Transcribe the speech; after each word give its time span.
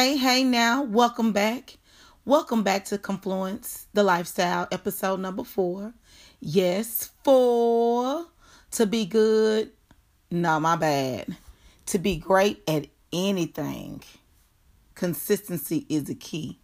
Hey, 0.00 0.16
hey 0.16 0.44
now, 0.44 0.82
welcome 0.82 1.30
back. 1.32 1.76
Welcome 2.24 2.62
back 2.62 2.86
to 2.86 2.96
Confluence, 2.96 3.86
the 3.92 4.02
lifestyle, 4.02 4.66
episode 4.72 5.20
number 5.20 5.44
four. 5.44 5.92
Yes, 6.40 7.10
four. 7.22 8.24
To 8.70 8.86
be 8.86 9.04
good, 9.04 9.72
no, 10.30 10.58
my 10.58 10.76
bad. 10.76 11.36
To 11.84 11.98
be 11.98 12.16
great 12.16 12.62
at 12.66 12.86
anything, 13.12 14.02
consistency 14.94 15.84
is 15.90 16.04
the 16.04 16.14
key. 16.14 16.60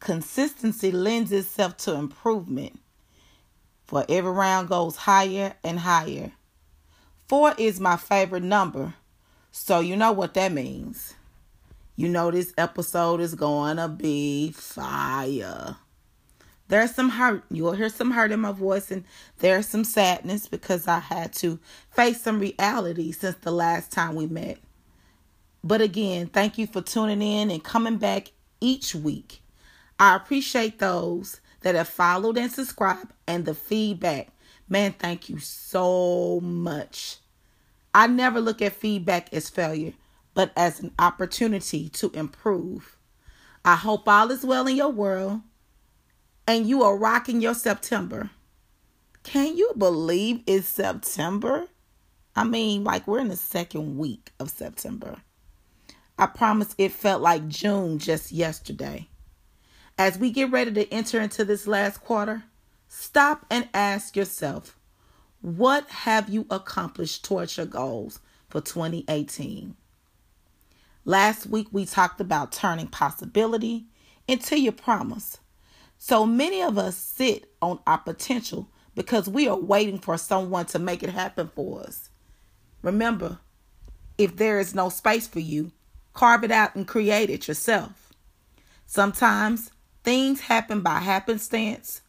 Consistency 0.00 0.90
lends 0.90 1.30
itself 1.30 1.76
to 1.76 1.94
improvement, 1.94 2.80
for 3.86 4.04
every 4.08 4.32
round 4.32 4.68
goes 4.68 4.96
higher 4.96 5.54
and 5.62 5.78
higher. 5.78 6.32
Four 7.28 7.54
is 7.56 7.78
my 7.78 7.96
favorite 7.96 8.42
number, 8.42 8.94
so 9.52 9.78
you 9.78 9.94
know 9.94 10.10
what 10.10 10.34
that 10.34 10.50
means. 10.50 11.14
You 11.98 12.08
know, 12.08 12.30
this 12.30 12.54
episode 12.56 13.20
is 13.20 13.34
going 13.34 13.76
to 13.76 13.88
be 13.88 14.52
fire. 14.52 15.74
There's 16.68 16.94
some 16.94 17.08
hurt. 17.08 17.42
You'll 17.50 17.72
hear 17.72 17.88
some 17.88 18.12
hurt 18.12 18.30
in 18.30 18.38
my 18.38 18.52
voice, 18.52 18.92
and 18.92 19.02
there's 19.40 19.66
some 19.66 19.82
sadness 19.82 20.46
because 20.46 20.86
I 20.86 21.00
had 21.00 21.32
to 21.38 21.58
face 21.90 22.22
some 22.22 22.38
reality 22.38 23.10
since 23.10 23.34
the 23.38 23.50
last 23.50 23.90
time 23.90 24.14
we 24.14 24.28
met. 24.28 24.58
But 25.64 25.80
again, 25.80 26.28
thank 26.28 26.56
you 26.56 26.68
for 26.68 26.82
tuning 26.82 27.20
in 27.20 27.50
and 27.50 27.64
coming 27.64 27.96
back 27.96 28.30
each 28.60 28.94
week. 28.94 29.42
I 29.98 30.14
appreciate 30.14 30.78
those 30.78 31.40
that 31.62 31.74
have 31.74 31.88
followed 31.88 32.38
and 32.38 32.52
subscribed 32.52 33.10
and 33.26 33.44
the 33.44 33.54
feedback. 33.54 34.28
Man, 34.68 34.94
thank 34.96 35.28
you 35.28 35.40
so 35.40 36.38
much. 36.44 37.16
I 37.92 38.06
never 38.06 38.40
look 38.40 38.62
at 38.62 38.74
feedback 38.74 39.32
as 39.32 39.50
failure 39.50 39.94
but 40.38 40.52
as 40.56 40.78
an 40.78 40.92
opportunity 41.00 41.88
to 41.88 42.12
improve. 42.12 42.96
I 43.64 43.74
hope 43.74 44.06
all 44.06 44.30
is 44.30 44.44
well 44.44 44.68
in 44.68 44.76
your 44.76 44.88
world 44.88 45.40
and 46.46 46.64
you 46.64 46.84
are 46.84 46.96
rocking 46.96 47.40
your 47.40 47.54
September. 47.54 48.30
Can 49.24 49.56
you 49.56 49.72
believe 49.76 50.44
it's 50.46 50.68
September? 50.68 51.66
I 52.36 52.44
mean, 52.44 52.84
like 52.84 53.08
we're 53.08 53.18
in 53.18 53.26
the 53.26 53.34
second 53.34 53.98
week 53.98 54.30
of 54.38 54.48
September. 54.48 55.16
I 56.16 56.26
promise 56.26 56.72
it 56.78 56.92
felt 56.92 57.20
like 57.20 57.48
June 57.48 57.98
just 57.98 58.30
yesterday. 58.30 59.08
As 59.98 60.18
we 60.18 60.30
get 60.30 60.52
ready 60.52 60.70
to 60.70 60.94
enter 60.94 61.20
into 61.20 61.44
this 61.44 61.66
last 61.66 62.04
quarter, 62.04 62.44
stop 62.86 63.44
and 63.50 63.68
ask 63.74 64.14
yourself, 64.14 64.78
what 65.40 65.88
have 65.88 66.28
you 66.28 66.46
accomplished 66.48 67.24
towards 67.24 67.56
your 67.56 67.66
goals 67.66 68.20
for 68.48 68.60
2018? 68.60 69.74
Last 71.08 71.46
week 71.46 71.68
we 71.72 71.86
talked 71.86 72.20
about 72.20 72.52
turning 72.52 72.88
possibility 72.88 73.86
into 74.26 74.60
your 74.60 74.74
promise. 74.74 75.38
So 75.96 76.26
many 76.26 76.60
of 76.60 76.76
us 76.76 76.98
sit 76.98 77.50
on 77.62 77.78
our 77.86 77.96
potential 77.96 78.68
because 78.94 79.26
we 79.26 79.48
are 79.48 79.58
waiting 79.58 80.00
for 80.00 80.18
someone 80.18 80.66
to 80.66 80.78
make 80.78 81.02
it 81.02 81.08
happen 81.08 81.50
for 81.54 81.80
us. 81.80 82.10
Remember, 82.82 83.38
if 84.18 84.36
there 84.36 84.60
is 84.60 84.74
no 84.74 84.90
space 84.90 85.26
for 85.26 85.40
you, 85.40 85.72
carve 86.12 86.44
it 86.44 86.50
out 86.50 86.74
and 86.74 86.86
create 86.86 87.30
it 87.30 87.48
yourself. 87.48 88.12
Sometimes 88.84 89.70
things 90.04 90.40
happen 90.42 90.82
by 90.82 90.98
happenstance, 90.98 92.02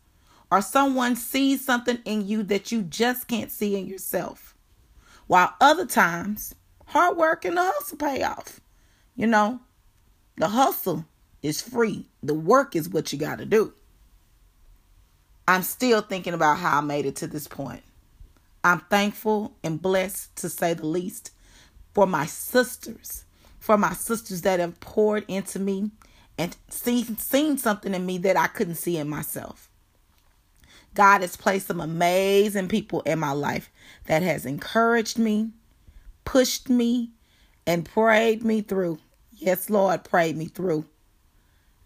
or 0.51 0.61
someone 0.61 1.15
sees 1.15 1.63
something 1.63 1.99
in 2.03 2.27
you 2.27 2.43
that 2.43 2.73
you 2.73 2.81
just 2.81 3.29
can't 3.29 3.49
see 3.49 3.77
in 3.77 3.87
yourself. 3.87 4.55
While 5.27 5.53
other 5.61 5.85
times, 5.85 6.53
hard 6.87 7.15
work 7.15 7.45
and 7.45 7.55
the 7.55 7.63
hustle 7.63 7.97
pay 7.97 8.23
off. 8.23 8.59
You 9.19 9.27
know, 9.27 9.59
the 10.37 10.47
hustle 10.47 11.03
is 11.43 11.61
free, 11.61 12.05
the 12.23 12.33
work 12.33 12.73
is 12.73 12.87
what 12.87 13.11
you 13.11 13.19
got 13.19 13.39
to 13.39 13.45
do. 13.45 13.73
I'm 15.45 15.61
still 15.63 15.99
thinking 15.99 16.33
about 16.33 16.59
how 16.59 16.77
I 16.77 16.81
made 16.81 17.05
it 17.05 17.17
to 17.17 17.27
this 17.27 17.45
point. 17.45 17.83
I'm 18.63 18.79
thankful 18.79 19.57
and 19.61 19.81
blessed, 19.81 20.37
to 20.37 20.47
say 20.47 20.73
the 20.73 20.87
least, 20.87 21.31
for 21.93 22.07
my 22.07 22.25
sisters, 22.27 23.25
for 23.59 23.77
my 23.77 23.91
sisters 23.91 24.43
that 24.43 24.61
have 24.61 24.79
poured 24.79 25.25
into 25.27 25.59
me 25.59 25.91
and 26.37 26.55
seen, 26.69 27.17
seen 27.17 27.57
something 27.57 27.93
in 27.93 28.05
me 28.05 28.19
that 28.19 28.37
I 28.37 28.47
couldn't 28.47 28.75
see 28.75 28.95
in 28.95 29.09
myself. 29.09 29.69
God 30.95 31.19
has 31.19 31.35
placed 31.35 31.67
some 31.67 31.81
amazing 31.81 32.69
people 32.69 33.01
in 33.01 33.19
my 33.19 33.33
life 33.33 33.69
that 34.05 34.23
has 34.23 34.45
encouraged 34.45 35.19
me, 35.19 35.49
pushed 36.23 36.69
me, 36.69 37.09
and 37.67 37.83
prayed 37.83 38.45
me 38.45 38.61
through. 38.61 38.97
Yes, 39.41 39.69
Lord, 39.69 40.03
pray 40.03 40.33
me 40.33 40.47
through. 40.47 40.83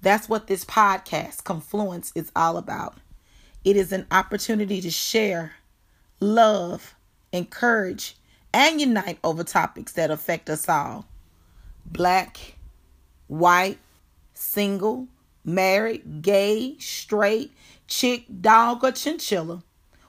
That's 0.01 0.27
what 0.27 0.47
this 0.47 0.65
podcast, 0.65 1.43
Confluence, 1.43 2.11
is 2.15 2.31
all 2.35 2.57
about. 2.57 2.97
It 3.63 3.77
is 3.77 3.91
an 3.91 4.07
opportunity 4.09 4.81
to 4.81 4.89
share, 4.89 5.53
love, 6.19 6.95
encourage, 7.31 8.17
and 8.51 8.81
unite 8.81 9.19
over 9.23 9.43
topics 9.43 9.91
that 9.93 10.09
affect 10.09 10.49
us 10.49 10.67
all 10.67 11.05
black, 11.85 12.55
white, 13.27 13.77
single, 14.33 15.07
married, 15.45 16.23
gay, 16.23 16.75
straight, 16.79 17.51
chick, 17.85 18.25
dog, 18.41 18.83
or 18.83 18.91
chinchilla. 18.91 19.61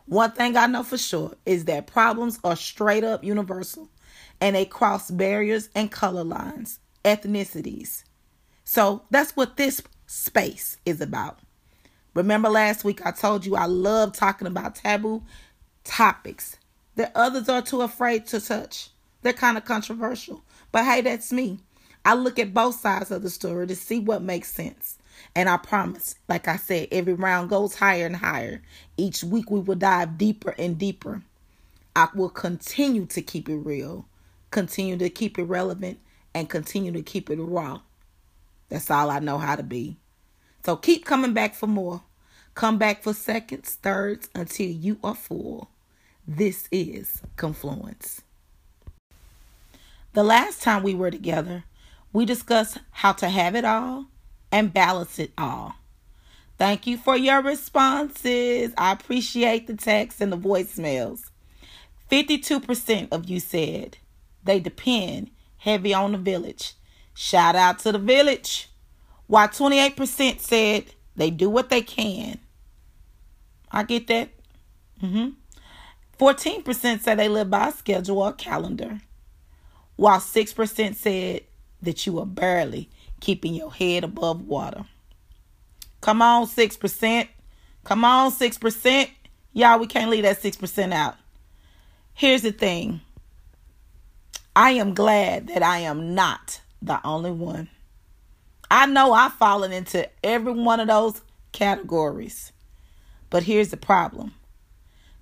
One 0.06 0.32
thing 0.32 0.56
I 0.56 0.66
know 0.66 0.82
for 0.82 0.96
sure 0.96 1.34
is 1.44 1.66
that 1.66 1.88
problems 1.88 2.38
are 2.42 2.56
straight 2.56 3.04
up 3.04 3.22
universal 3.22 3.90
and 4.40 4.56
they 4.56 4.64
cross 4.64 5.10
barriers 5.10 5.68
and 5.74 5.90
color 5.90 6.24
lines 6.24 6.78
ethnicities. 7.04 8.04
So 8.64 9.02
that's 9.10 9.36
what 9.36 9.56
this 9.56 9.82
space 10.06 10.78
is 10.86 11.00
about. 11.00 11.38
Remember 12.14 12.48
last 12.48 12.84
week 12.84 13.04
I 13.04 13.10
told 13.10 13.44
you 13.44 13.56
I 13.56 13.66
love 13.66 14.12
talking 14.12 14.46
about 14.46 14.76
taboo 14.76 15.22
topics 15.84 16.56
that 16.96 17.12
others 17.14 17.48
are 17.48 17.62
too 17.62 17.82
afraid 17.82 18.26
to 18.26 18.40
touch. 18.40 18.90
They're 19.22 19.32
kind 19.32 19.58
of 19.58 19.64
controversial. 19.64 20.44
But 20.72 20.84
hey, 20.84 21.00
that's 21.00 21.32
me. 21.32 21.58
I 22.04 22.14
look 22.14 22.38
at 22.38 22.54
both 22.54 22.80
sides 22.80 23.10
of 23.10 23.22
the 23.22 23.30
story 23.30 23.66
to 23.66 23.74
see 23.74 23.98
what 23.98 24.22
makes 24.22 24.52
sense. 24.52 24.98
And 25.34 25.48
I 25.48 25.56
promise, 25.56 26.16
like 26.28 26.48
I 26.48 26.56
said, 26.56 26.88
every 26.92 27.14
round 27.14 27.50
goes 27.50 27.74
higher 27.76 28.06
and 28.06 28.16
higher. 28.16 28.62
Each 28.96 29.24
week 29.24 29.50
we 29.50 29.60
will 29.60 29.74
dive 29.74 30.18
deeper 30.18 30.54
and 30.58 30.78
deeper. 30.78 31.22
I 31.96 32.08
will 32.14 32.28
continue 32.28 33.06
to 33.06 33.22
keep 33.22 33.48
it 33.48 33.56
real, 33.56 34.06
continue 34.50 34.96
to 34.98 35.08
keep 35.08 35.38
it 35.38 35.44
relevant, 35.44 35.98
and 36.34 36.50
continue 36.50 36.92
to 36.92 37.02
keep 37.02 37.30
it 37.30 37.38
raw. 37.38 37.80
That's 38.68 38.90
all 38.90 39.10
I 39.10 39.20
know 39.20 39.38
how 39.38 39.56
to 39.56 39.62
be. 39.62 39.96
So 40.64 40.76
keep 40.76 41.04
coming 41.04 41.32
back 41.32 41.54
for 41.54 41.66
more. 41.66 42.02
Come 42.54 42.78
back 42.78 43.02
for 43.02 43.12
seconds, 43.12 43.74
thirds, 43.82 44.28
until 44.34 44.68
you 44.68 44.98
are 45.04 45.14
full. 45.14 45.70
This 46.26 46.68
is 46.72 47.22
Confluence. 47.36 48.22
The 50.14 50.22
last 50.24 50.62
time 50.62 50.82
we 50.82 50.94
were 50.94 51.10
together, 51.10 51.64
we 52.12 52.24
discussed 52.24 52.78
how 52.92 53.12
to 53.12 53.28
have 53.28 53.56
it 53.56 53.64
all 53.64 54.06
and 54.52 54.72
balance 54.72 55.18
it 55.18 55.32
all. 55.36 55.74
Thank 56.56 56.86
you 56.86 56.96
for 56.96 57.16
your 57.16 57.42
responses. 57.42 58.72
I 58.78 58.92
appreciate 58.92 59.66
the 59.66 59.74
texts 59.74 60.20
and 60.20 60.32
the 60.32 60.38
voicemails. 60.38 61.30
52% 62.10 63.08
of 63.10 63.28
you 63.28 63.40
said 63.40 63.98
they 64.44 64.60
depend 64.60 65.30
heavy 65.64 65.94
on 65.94 66.12
the 66.12 66.18
village. 66.18 66.74
Shout 67.14 67.56
out 67.56 67.78
to 67.80 67.92
the 67.92 67.98
village. 67.98 68.68
While 69.26 69.48
28% 69.48 70.38
said 70.38 70.84
they 71.16 71.30
do 71.30 71.48
what 71.48 71.70
they 71.70 71.80
can. 71.80 72.38
I 73.72 73.84
get 73.84 74.06
that. 74.08 74.28
Mm-hmm. 75.02 75.30
14% 76.20 77.00
said 77.00 77.18
they 77.18 77.28
live 77.28 77.48
by 77.48 77.68
a 77.68 77.72
schedule 77.72 78.20
or 78.20 78.34
calendar. 78.34 79.00
While 79.96 80.20
6% 80.20 80.94
said 80.96 81.40
that 81.80 82.06
you 82.06 82.18
are 82.18 82.26
barely 82.26 82.90
keeping 83.20 83.54
your 83.54 83.72
head 83.72 84.04
above 84.04 84.42
water. 84.42 84.84
Come 86.02 86.20
on, 86.20 86.46
6%. 86.46 87.28
Come 87.84 88.04
on, 88.04 88.30
6%. 88.30 89.10
Y'all, 89.54 89.78
we 89.78 89.86
can't 89.86 90.10
leave 90.10 90.24
that 90.24 90.42
6% 90.42 90.92
out. 90.92 91.14
Here's 92.12 92.42
the 92.42 92.52
thing 92.52 93.00
I 94.56 94.72
am 94.72 94.94
glad 94.94 95.48
that 95.48 95.62
I 95.62 95.78
am 95.78 96.14
not 96.14 96.60
the 96.80 97.04
only 97.04 97.32
one. 97.32 97.68
I 98.70 98.86
know 98.86 99.12
I've 99.12 99.32
fallen 99.34 99.72
into 99.72 100.08
every 100.22 100.52
one 100.52 100.80
of 100.80 100.88
those 100.88 101.20
categories. 101.52 102.52
But 103.30 103.42
here's 103.42 103.70
the 103.70 103.76
problem 103.76 104.34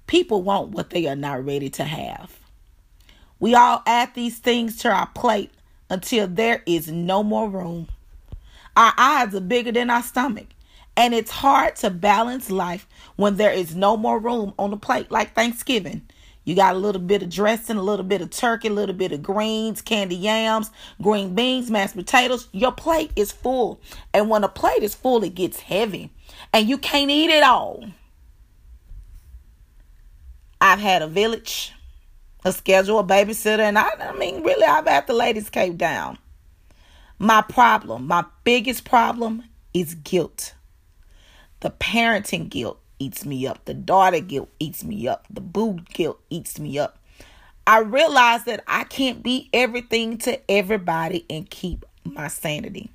people 0.06 0.42
want 0.42 0.70
what 0.70 0.90
they 0.90 1.06
are 1.06 1.16
not 1.16 1.44
ready 1.44 1.70
to 1.70 1.84
have. 1.84 2.38
We 3.40 3.54
all 3.54 3.82
add 3.86 4.14
these 4.14 4.38
things 4.38 4.76
to 4.78 4.90
our 4.90 5.06
plate 5.08 5.50
until 5.88 6.26
there 6.26 6.62
is 6.66 6.90
no 6.90 7.22
more 7.22 7.48
room. 7.48 7.88
Our 8.76 8.92
eyes 8.96 9.34
are 9.34 9.40
bigger 9.40 9.72
than 9.72 9.90
our 9.90 10.02
stomach. 10.02 10.48
And 10.96 11.14
it's 11.14 11.30
hard 11.30 11.76
to 11.76 11.90
balance 11.90 12.50
life 12.50 12.86
when 13.16 13.36
there 13.36 13.50
is 13.50 13.74
no 13.74 13.96
more 13.96 14.18
room 14.18 14.52
on 14.58 14.70
the 14.70 14.76
plate, 14.76 15.10
like 15.10 15.34
Thanksgiving. 15.34 16.02
You 16.44 16.56
got 16.56 16.74
a 16.74 16.78
little 16.78 17.00
bit 17.00 17.22
of 17.22 17.30
dressing, 17.30 17.76
a 17.76 17.82
little 17.82 18.04
bit 18.04 18.20
of 18.20 18.30
turkey, 18.30 18.68
a 18.68 18.72
little 18.72 18.94
bit 18.94 19.12
of 19.12 19.22
greens, 19.22 19.80
candy 19.80 20.16
yams, 20.16 20.70
green 21.00 21.34
beans, 21.34 21.70
mashed 21.70 21.94
potatoes. 21.94 22.48
Your 22.52 22.72
plate 22.72 23.12
is 23.14 23.30
full. 23.30 23.80
And 24.12 24.28
when 24.28 24.42
a 24.42 24.48
plate 24.48 24.82
is 24.82 24.94
full, 24.94 25.22
it 25.22 25.34
gets 25.34 25.60
heavy 25.60 26.10
and 26.52 26.68
you 26.68 26.78
can't 26.78 27.10
eat 27.10 27.30
it 27.30 27.42
all. 27.42 27.84
I've 30.60 30.78
had 30.78 31.02
a 31.02 31.08
village, 31.08 31.72
a 32.44 32.52
schedule, 32.52 33.00
a 33.00 33.04
babysitter, 33.04 33.60
and 33.60 33.78
I, 33.78 33.90
I 34.00 34.12
mean, 34.16 34.42
really, 34.42 34.64
I've 34.64 34.86
had 34.86 35.06
the 35.06 35.12
ladies 35.12 35.50
cave 35.50 35.76
down. 35.76 36.18
My 37.18 37.42
problem, 37.42 38.06
my 38.06 38.24
biggest 38.44 38.84
problem 38.84 39.44
is 39.74 39.94
guilt. 39.94 40.54
The 41.60 41.70
parenting 41.70 42.48
guilt 42.48 42.81
eats 43.02 43.26
me 43.26 43.46
up. 43.46 43.64
The 43.64 43.74
daughter 43.74 44.20
guilt 44.20 44.48
eats 44.60 44.84
me 44.84 45.08
up. 45.08 45.26
The 45.28 45.40
boo 45.40 45.78
guilt 45.92 46.20
eats 46.30 46.60
me 46.60 46.78
up. 46.78 46.98
I 47.66 47.80
realize 47.80 48.44
that 48.44 48.62
I 48.66 48.84
can't 48.84 49.22
be 49.22 49.48
everything 49.52 50.18
to 50.18 50.40
everybody 50.50 51.26
and 51.28 51.48
keep 51.48 51.84
my 52.04 52.28
sanity. 52.28 52.90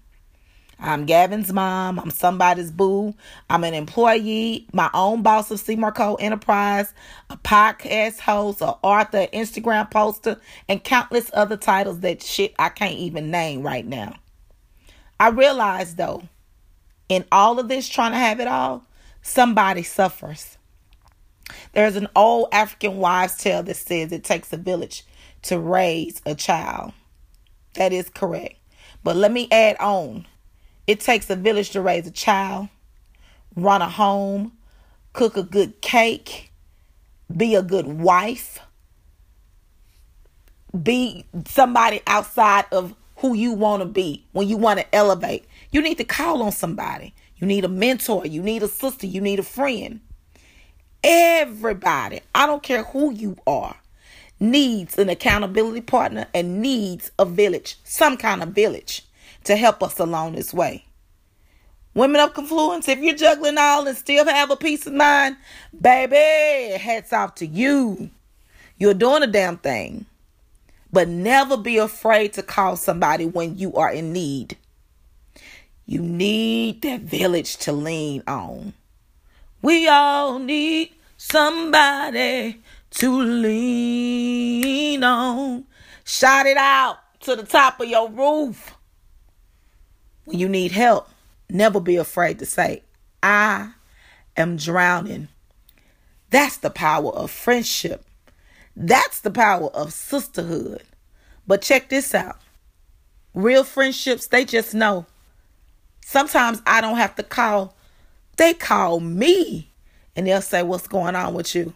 I'm 0.79 1.05
Gavin's 1.05 1.51
mom. 1.51 1.99
I'm 1.99 2.11
somebody's 2.11 2.71
boo. 2.71 3.15
I'm 3.49 3.63
an 3.63 3.73
employee, 3.73 4.67
my 4.73 4.89
own 4.93 5.23
boss 5.23 5.49
of 5.49 5.59
Seymour 5.59 5.93
Enterprise, 6.19 6.93
a 7.29 7.37
podcast 7.37 8.19
host, 8.19 8.61
an 8.61 8.75
author, 8.83 9.27
Instagram 9.33 9.89
poster, 9.89 10.39
and 10.69 10.83
countless 10.83 11.31
other 11.33 11.57
titles 11.57 12.01
that 12.01 12.21
shit 12.21 12.53
I 12.59 12.69
can't 12.69 12.95
even 12.95 13.31
name 13.31 13.63
right 13.63 13.85
now. 13.85 14.15
I 15.19 15.29
realize 15.29 15.95
though, 15.95 16.23
in 17.09 17.25
all 17.31 17.59
of 17.59 17.69
this 17.69 17.89
trying 17.89 18.11
to 18.11 18.19
have 18.19 18.39
it 18.39 18.47
all, 18.47 18.86
somebody 19.27 19.83
suffers. 19.83 20.57
There's 21.73 21.95
an 21.95 22.07
old 22.15 22.49
African 22.51 22.97
wives' 22.97 23.37
tale 23.37 23.63
that 23.63 23.75
says 23.75 24.11
it 24.11 24.23
takes 24.23 24.51
a 24.51 24.57
village 24.57 25.05
to 25.43 25.59
raise 25.59 26.21
a 26.25 26.35
child. 26.35 26.93
That 27.75 27.93
is 27.93 28.09
correct. 28.09 28.55
But 29.03 29.15
let 29.15 29.31
me 29.31 29.47
add 29.51 29.77
on 29.79 30.25
it 30.87 31.01
takes 31.01 31.29
a 31.29 31.35
village 31.35 31.71
to 31.71 31.81
raise 31.81 32.07
a 32.07 32.11
child, 32.11 32.69
run 33.55 33.81
a 33.81 33.89
home, 33.89 34.53
cook 35.13 35.35
a 35.35 35.43
good 35.43 35.81
cake, 35.81 36.51
be 37.35 37.55
a 37.55 37.61
good 37.61 37.87
wife, 37.87 38.59
be 40.81 41.25
somebody 41.45 42.01
outside 42.07 42.65
of 42.71 42.95
who 43.17 43.33
you 43.33 43.51
want 43.51 43.81
to 43.81 43.85
be 43.85 44.25
when 44.31 44.47
you 44.47 44.55
want 44.55 44.79
to 44.79 44.95
elevate. 44.95 45.45
You 45.71 45.81
need 45.81 45.97
to 45.97 46.05
call 46.05 46.41
on 46.41 46.51
somebody. 46.51 47.13
You 47.37 47.47
need 47.47 47.65
a 47.65 47.69
mentor. 47.69 48.25
You 48.25 48.41
need 48.41 48.63
a 48.63 48.67
sister. 48.67 49.05
You 49.05 49.21
need 49.21 49.39
a 49.39 49.43
friend. 49.43 50.01
Everybody, 51.03 52.21
I 52.33 52.47
don't 52.47 52.63
care 52.63 52.83
who 52.83 53.11
you 53.11 53.37
are, 53.45 53.75
needs 54.39 54.97
an 54.97 55.09
accountability 55.09 55.81
partner 55.81 56.27
and 56.33 56.61
needs 56.61 57.11
a 57.19 57.25
village, 57.25 57.77
some 57.83 58.17
kind 58.17 58.41
of 58.41 58.49
village 58.49 59.03
to 59.43 59.55
help 59.55 59.81
us 59.83 59.99
along 59.99 60.33
this 60.33 60.53
way. 60.53 60.85
Women 61.93 62.21
of 62.21 62.33
Confluence, 62.33 62.87
if 62.87 62.99
you're 62.99 63.15
juggling 63.15 63.57
all 63.57 63.87
and 63.87 63.97
still 63.97 64.25
have 64.25 64.51
a 64.51 64.55
peace 64.55 64.85
of 64.85 64.93
mind, 64.93 65.37
baby, 65.79 66.77
hats 66.77 67.13
off 67.13 67.35
to 67.35 67.47
you. 67.47 68.09
You're 68.77 68.93
doing 68.93 69.23
a 69.23 69.27
damn 69.27 69.57
thing. 69.57 70.05
But 70.91 71.07
never 71.07 71.57
be 71.57 71.77
afraid 71.77 72.33
to 72.33 72.43
call 72.43 72.75
somebody 72.75 73.25
when 73.25 73.57
you 73.57 73.73
are 73.73 73.91
in 73.91 74.13
need. 74.13 74.57
You 75.87 76.01
need 76.01 76.81
that 76.81 76.99
village 76.99 77.55
to 77.59 77.71
lean 77.71 78.21
on. 78.27 78.73
We 79.61 79.87
all 79.87 80.37
need 80.37 80.93
somebody 81.15 82.61
to 82.91 83.21
lean 83.21 85.01
on. 85.01 85.63
Shout 86.03 86.45
it 86.45 86.57
out 86.57 86.97
to 87.21 87.37
the 87.37 87.43
top 87.43 87.79
of 87.79 87.87
your 87.87 88.09
roof 88.09 88.75
when 90.25 90.37
you 90.37 90.49
need 90.49 90.73
help. 90.73 91.09
Never 91.49 91.79
be 91.79 91.95
afraid 91.95 92.39
to 92.39 92.45
say, 92.45 92.83
I 93.23 93.71
am 94.35 94.57
drowning. 94.57 95.29
That's 96.29 96.57
the 96.57 96.69
power 96.69 97.11
of 97.11 97.31
friendship. 97.31 98.03
That's 98.75 99.21
the 99.21 99.31
power 99.31 99.69
of 99.69 99.93
sisterhood. 99.93 100.83
But 101.47 101.61
check 101.61 101.87
this 101.87 102.13
out 102.13 102.41
real 103.37 103.63
friendships, 103.63 104.27
they 104.27 104.43
just 104.43 104.73
know 104.73 105.05
Sometimes 106.09 106.61
I 106.65 106.79
don't 106.79 106.95
have 106.95 107.15
to 107.15 107.23
call. 107.23 107.75
They 108.37 108.53
call 108.53 109.01
me 109.01 109.73
and 110.15 110.25
they'll 110.25 110.41
say, 110.41 110.63
What's 110.63 110.87
going 110.87 111.17
on 111.17 111.33
with 111.33 111.53
you? 111.53 111.73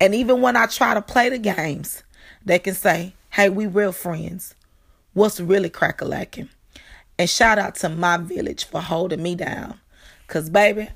And 0.00 0.14
even 0.14 0.40
when 0.40 0.56
I 0.56 0.66
try 0.66 0.94
to 0.94 1.02
play 1.02 1.30
the 1.30 1.38
games, 1.38 2.04
they 2.44 2.60
can 2.60 2.74
say, 2.74 3.14
Hey, 3.30 3.48
we 3.48 3.66
real 3.66 3.90
friends. 3.90 4.54
What's 5.14 5.40
really 5.40 5.68
crack 5.68 6.00
a 6.00 6.04
lacking? 6.04 6.48
And 7.18 7.28
shout 7.28 7.58
out 7.58 7.74
to 7.76 7.88
my 7.88 8.18
village 8.18 8.66
for 8.66 8.80
holding 8.80 9.20
me 9.20 9.34
down. 9.34 9.80
Because, 10.28 10.48
baby, 10.48 10.88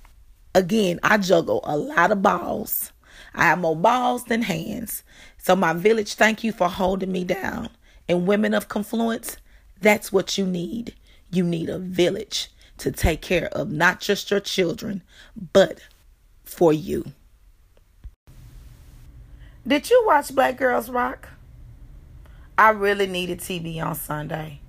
again, 0.54 1.00
I 1.02 1.18
juggle 1.18 1.62
a 1.64 1.76
lot 1.76 2.12
of 2.12 2.22
balls. 2.22 2.92
I 3.34 3.46
have 3.46 3.58
more 3.58 3.74
balls 3.74 4.26
than 4.26 4.42
hands. 4.42 5.02
So, 5.38 5.56
my 5.56 5.72
village, 5.72 6.14
thank 6.14 6.44
you 6.44 6.52
for 6.52 6.68
holding 6.68 7.10
me 7.10 7.24
down. 7.24 7.68
And 8.08 8.28
women 8.28 8.54
of 8.54 8.68
confluence, 8.68 9.38
that's 9.80 10.12
what 10.12 10.38
you 10.38 10.46
need. 10.46 10.94
You 11.32 11.42
need 11.42 11.68
a 11.68 11.80
village 11.80 12.48
to 12.78 12.92
take 12.92 13.22
care 13.22 13.48
of 13.48 13.70
not 13.70 14.00
just 14.00 14.30
your 14.30 14.40
children, 14.40 15.02
but 15.52 15.80
for 16.44 16.72
you. 16.72 17.12
Did 19.66 19.90
you 19.90 20.04
watch 20.06 20.34
Black 20.34 20.56
Girls 20.56 20.88
Rock? 20.88 21.28
I 22.56 22.70
really 22.70 23.06
needed 23.06 23.40
TV 23.40 23.82
on 23.82 23.94
Sunday. 23.94 24.60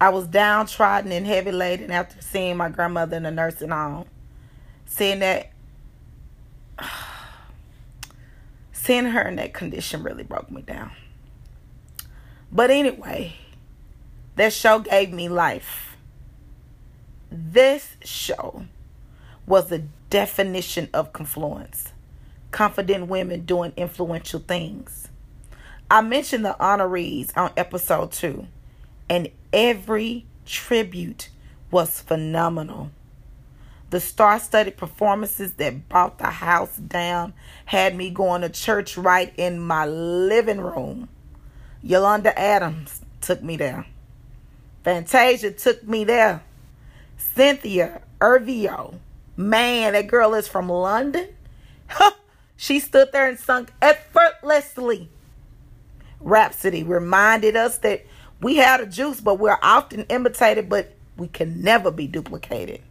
I 0.00 0.10
was 0.10 0.26
downtrodden 0.26 1.12
and 1.12 1.26
heavy 1.26 1.52
laden 1.52 1.90
after 1.90 2.20
seeing 2.22 2.56
my 2.56 2.68
grandmother 2.68 3.16
in 3.16 3.24
the 3.24 3.30
nursing 3.30 3.70
home. 3.70 4.06
Seeing 4.86 5.18
that, 5.20 5.50
seeing 8.72 9.06
her 9.06 9.28
in 9.28 9.36
that 9.36 9.52
condition 9.52 10.02
really 10.02 10.24
broke 10.24 10.50
me 10.50 10.62
down. 10.62 10.90
But 12.52 12.70
anyway, 12.70 13.34
that 14.36 14.52
show 14.52 14.78
gave 14.80 15.12
me 15.12 15.28
life. 15.28 15.89
This 17.30 17.96
show 18.04 18.64
was 19.46 19.68
the 19.68 19.84
definition 20.10 20.88
of 20.92 21.12
confluence. 21.12 21.92
Confident 22.50 23.06
women 23.06 23.44
doing 23.44 23.72
influential 23.76 24.40
things. 24.40 25.08
I 25.88 26.00
mentioned 26.00 26.44
the 26.44 26.56
honorees 26.58 27.36
on 27.36 27.52
episode 27.56 28.10
two, 28.10 28.46
and 29.08 29.28
every 29.52 30.26
tribute 30.44 31.30
was 31.70 32.00
phenomenal. 32.00 32.90
The 33.90 34.00
star 34.00 34.38
studded 34.40 34.76
performances 34.76 35.52
that 35.54 35.88
brought 35.88 36.18
the 36.18 36.26
house 36.26 36.76
down 36.76 37.34
had 37.66 37.96
me 37.96 38.10
going 38.10 38.42
to 38.42 38.48
church 38.48 38.96
right 38.96 39.32
in 39.36 39.60
my 39.60 39.86
living 39.86 40.60
room. 40.60 41.08
Yolanda 41.82 42.36
Adams 42.38 43.00
took 43.20 43.42
me 43.42 43.56
there. 43.56 43.86
Fantasia 44.84 45.52
took 45.52 45.84
me 45.84 46.04
there. 46.04 46.42
Cynthia 47.34 48.02
Erivo. 48.20 48.98
Man, 49.36 49.94
that 49.94 50.06
girl 50.06 50.34
is 50.34 50.48
from 50.48 50.68
London. 50.68 51.28
She 52.56 52.78
stood 52.78 53.10
there 53.12 53.26
and 53.26 53.38
sung 53.38 53.68
effortlessly. 53.80 55.08
Rapsody 56.20 56.82
reminded 56.82 57.56
us 57.56 57.78
that 57.78 58.04
we 58.42 58.56
had 58.56 58.80
a 58.80 58.86
juice, 58.86 59.20
but 59.20 59.38
we're 59.38 59.58
often 59.62 60.04
imitated, 60.10 60.68
but 60.68 60.94
we 61.16 61.28
can 61.28 61.62
never 61.62 61.90
be 61.90 62.06
duplicated. 62.06 62.82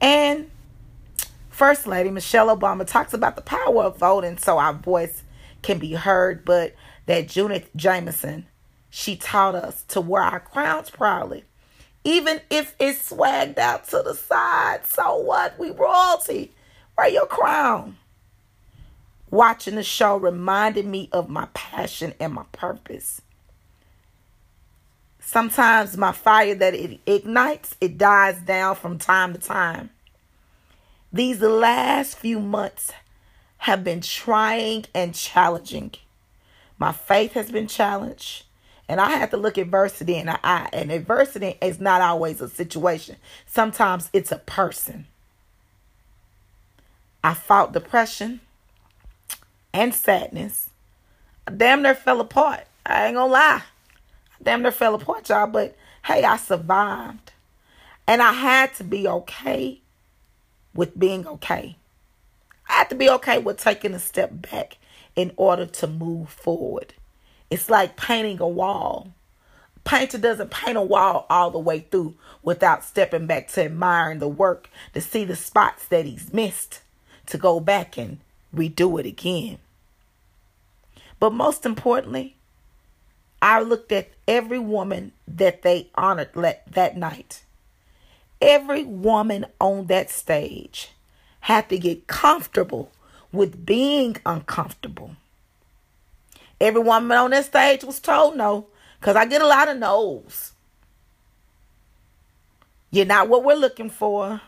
And 0.00 0.48
First 1.50 1.86
Lady 1.86 2.10
Michelle 2.10 2.56
Obama 2.56 2.86
talks 2.86 3.12
about 3.12 3.34
the 3.34 3.42
power 3.42 3.82
of 3.82 3.98
voting 3.98 4.38
so 4.38 4.58
our 4.58 4.72
voice 4.72 5.24
can 5.62 5.78
be 5.78 5.94
heard, 5.94 6.44
but 6.44 6.74
that 7.06 7.28
Judith 7.28 7.70
Jamison, 7.74 8.46
she 8.88 9.16
taught 9.16 9.56
us 9.56 9.82
to 9.88 10.00
wear 10.00 10.22
our 10.22 10.40
crowns 10.40 10.90
proudly 10.90 11.44
even 12.04 12.40
if 12.50 12.74
it's 12.78 13.10
swagged 13.10 13.58
out 13.58 13.88
to 13.88 14.02
the 14.04 14.14
side. 14.14 14.86
So 14.86 15.16
what? 15.16 15.58
We 15.58 15.70
royalty. 15.70 16.52
Wear 16.96 17.08
your 17.08 17.26
crown. 17.26 17.96
Watching 19.30 19.76
the 19.76 19.82
show 19.82 20.16
reminded 20.16 20.86
me 20.86 21.08
of 21.12 21.28
my 21.28 21.48
passion 21.54 22.12
and 22.20 22.34
my 22.34 22.44
purpose. 22.52 23.22
Sometimes 25.20 25.96
my 25.96 26.12
fire 26.12 26.54
that 26.56 26.74
it 26.74 27.00
ignites, 27.06 27.76
it 27.80 27.96
dies 27.96 28.38
down 28.40 28.74
from 28.74 28.98
time 28.98 29.32
to 29.32 29.38
time. 29.38 29.90
These 31.12 31.40
last 31.40 32.18
few 32.18 32.40
months 32.40 32.92
have 33.58 33.84
been 33.84 34.00
trying 34.00 34.84
and 34.94 35.14
challenging. 35.14 35.92
My 36.78 36.92
faith 36.92 37.32
has 37.32 37.50
been 37.50 37.68
challenged. 37.68 38.44
And 38.88 39.00
I 39.00 39.10
have 39.10 39.30
to 39.30 39.36
look 39.36 39.58
adversity 39.58 40.16
in 40.16 40.26
the 40.26 40.38
eye. 40.44 40.68
And 40.72 40.90
adversity 40.90 41.56
is 41.62 41.80
not 41.80 42.00
always 42.00 42.40
a 42.40 42.48
situation, 42.48 43.16
sometimes 43.46 44.10
it's 44.12 44.32
a 44.32 44.38
person. 44.38 45.06
I 47.24 47.34
fought 47.34 47.72
depression 47.72 48.40
and 49.72 49.94
sadness. 49.94 50.70
I 51.46 51.52
damn 51.52 51.82
near 51.82 51.94
fell 51.94 52.20
apart. 52.20 52.66
I 52.84 53.06
ain't 53.06 53.14
gonna 53.14 53.32
lie. 53.32 53.62
I 53.62 54.42
damn 54.42 54.62
near 54.62 54.72
fell 54.72 54.94
apart, 54.94 55.28
y'all. 55.28 55.46
But 55.46 55.76
hey, 56.04 56.24
I 56.24 56.36
survived. 56.36 57.32
And 58.06 58.20
I 58.20 58.32
had 58.32 58.74
to 58.74 58.84
be 58.84 59.06
okay 59.06 59.80
with 60.74 60.98
being 60.98 61.26
okay. 61.26 61.76
I 62.68 62.72
had 62.72 62.90
to 62.90 62.96
be 62.96 63.08
okay 63.10 63.38
with 63.38 63.58
taking 63.58 63.94
a 63.94 63.98
step 63.98 64.30
back 64.50 64.78
in 65.14 65.32
order 65.36 65.66
to 65.66 65.86
move 65.86 66.28
forward. 66.28 66.94
It's 67.52 67.68
like 67.68 67.98
painting 67.98 68.40
a 68.40 68.48
wall. 68.48 69.12
Painter 69.84 70.16
doesn't 70.16 70.50
paint 70.50 70.78
a 70.78 70.82
wall 70.82 71.26
all 71.28 71.50
the 71.50 71.58
way 71.58 71.80
through 71.80 72.14
without 72.42 72.82
stepping 72.82 73.26
back 73.26 73.48
to 73.48 73.64
admiring 73.66 74.20
the 74.20 74.28
work, 74.28 74.70
to 74.94 75.02
see 75.02 75.26
the 75.26 75.36
spots 75.36 75.86
that 75.88 76.06
he's 76.06 76.32
missed, 76.32 76.80
to 77.26 77.36
go 77.36 77.60
back 77.60 77.98
and 77.98 78.20
redo 78.56 78.98
it 78.98 79.04
again. 79.04 79.58
But 81.20 81.34
most 81.34 81.66
importantly, 81.66 82.36
I 83.42 83.60
looked 83.60 83.92
at 83.92 84.08
every 84.26 84.58
woman 84.58 85.12
that 85.28 85.60
they 85.60 85.90
honored 85.94 86.30
that 86.32 86.96
night. 86.96 87.44
Every 88.40 88.84
woman 88.84 89.44
on 89.60 89.88
that 89.88 90.08
stage 90.08 90.92
had 91.40 91.68
to 91.68 91.76
get 91.76 92.06
comfortable 92.06 92.90
with 93.30 93.66
being 93.66 94.16
uncomfortable. 94.24 95.16
Every 96.62 96.80
woman 96.80 97.18
on 97.18 97.32
that 97.32 97.44
stage 97.44 97.82
was 97.82 97.98
told 97.98 98.36
no, 98.36 98.68
because 99.00 99.16
I 99.16 99.24
get 99.26 99.42
a 99.42 99.46
lot 99.48 99.68
of 99.68 99.78
no's. 99.78 100.52
You're 102.92 103.04
not 103.04 103.28
what 103.28 103.42
we're 103.42 103.56
looking 103.56 103.90
for. 103.90 104.40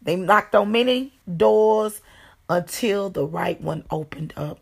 They 0.00 0.16
knocked 0.16 0.54
on 0.54 0.72
many 0.72 1.12
doors 1.36 2.00
until 2.48 3.10
the 3.10 3.26
right 3.26 3.60
one 3.60 3.84
opened 3.90 4.32
up. 4.34 4.60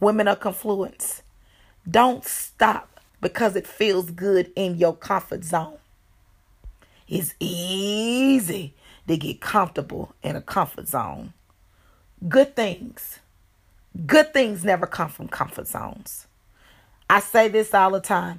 Women 0.00 0.28
of 0.28 0.38
confluence, 0.38 1.22
don't 1.90 2.26
stop 2.26 3.00
because 3.22 3.56
it 3.56 3.66
feels 3.66 4.10
good 4.10 4.52
in 4.54 4.76
your 4.76 4.94
comfort 4.94 5.44
zone. 5.44 5.78
It's 7.08 7.34
easy 7.40 8.74
to 9.06 9.16
get 9.16 9.40
comfortable 9.40 10.14
in 10.22 10.36
a 10.36 10.42
comfort 10.42 10.88
zone. 10.88 11.32
Good 12.28 12.54
things. 12.54 13.20
Good 14.06 14.32
things 14.32 14.64
never 14.64 14.86
come 14.86 15.08
from 15.08 15.26
comfort 15.26 15.66
zones. 15.66 16.28
I 17.10 17.18
say 17.18 17.48
this 17.48 17.74
all 17.74 17.90
the 17.90 18.00
time. 18.00 18.38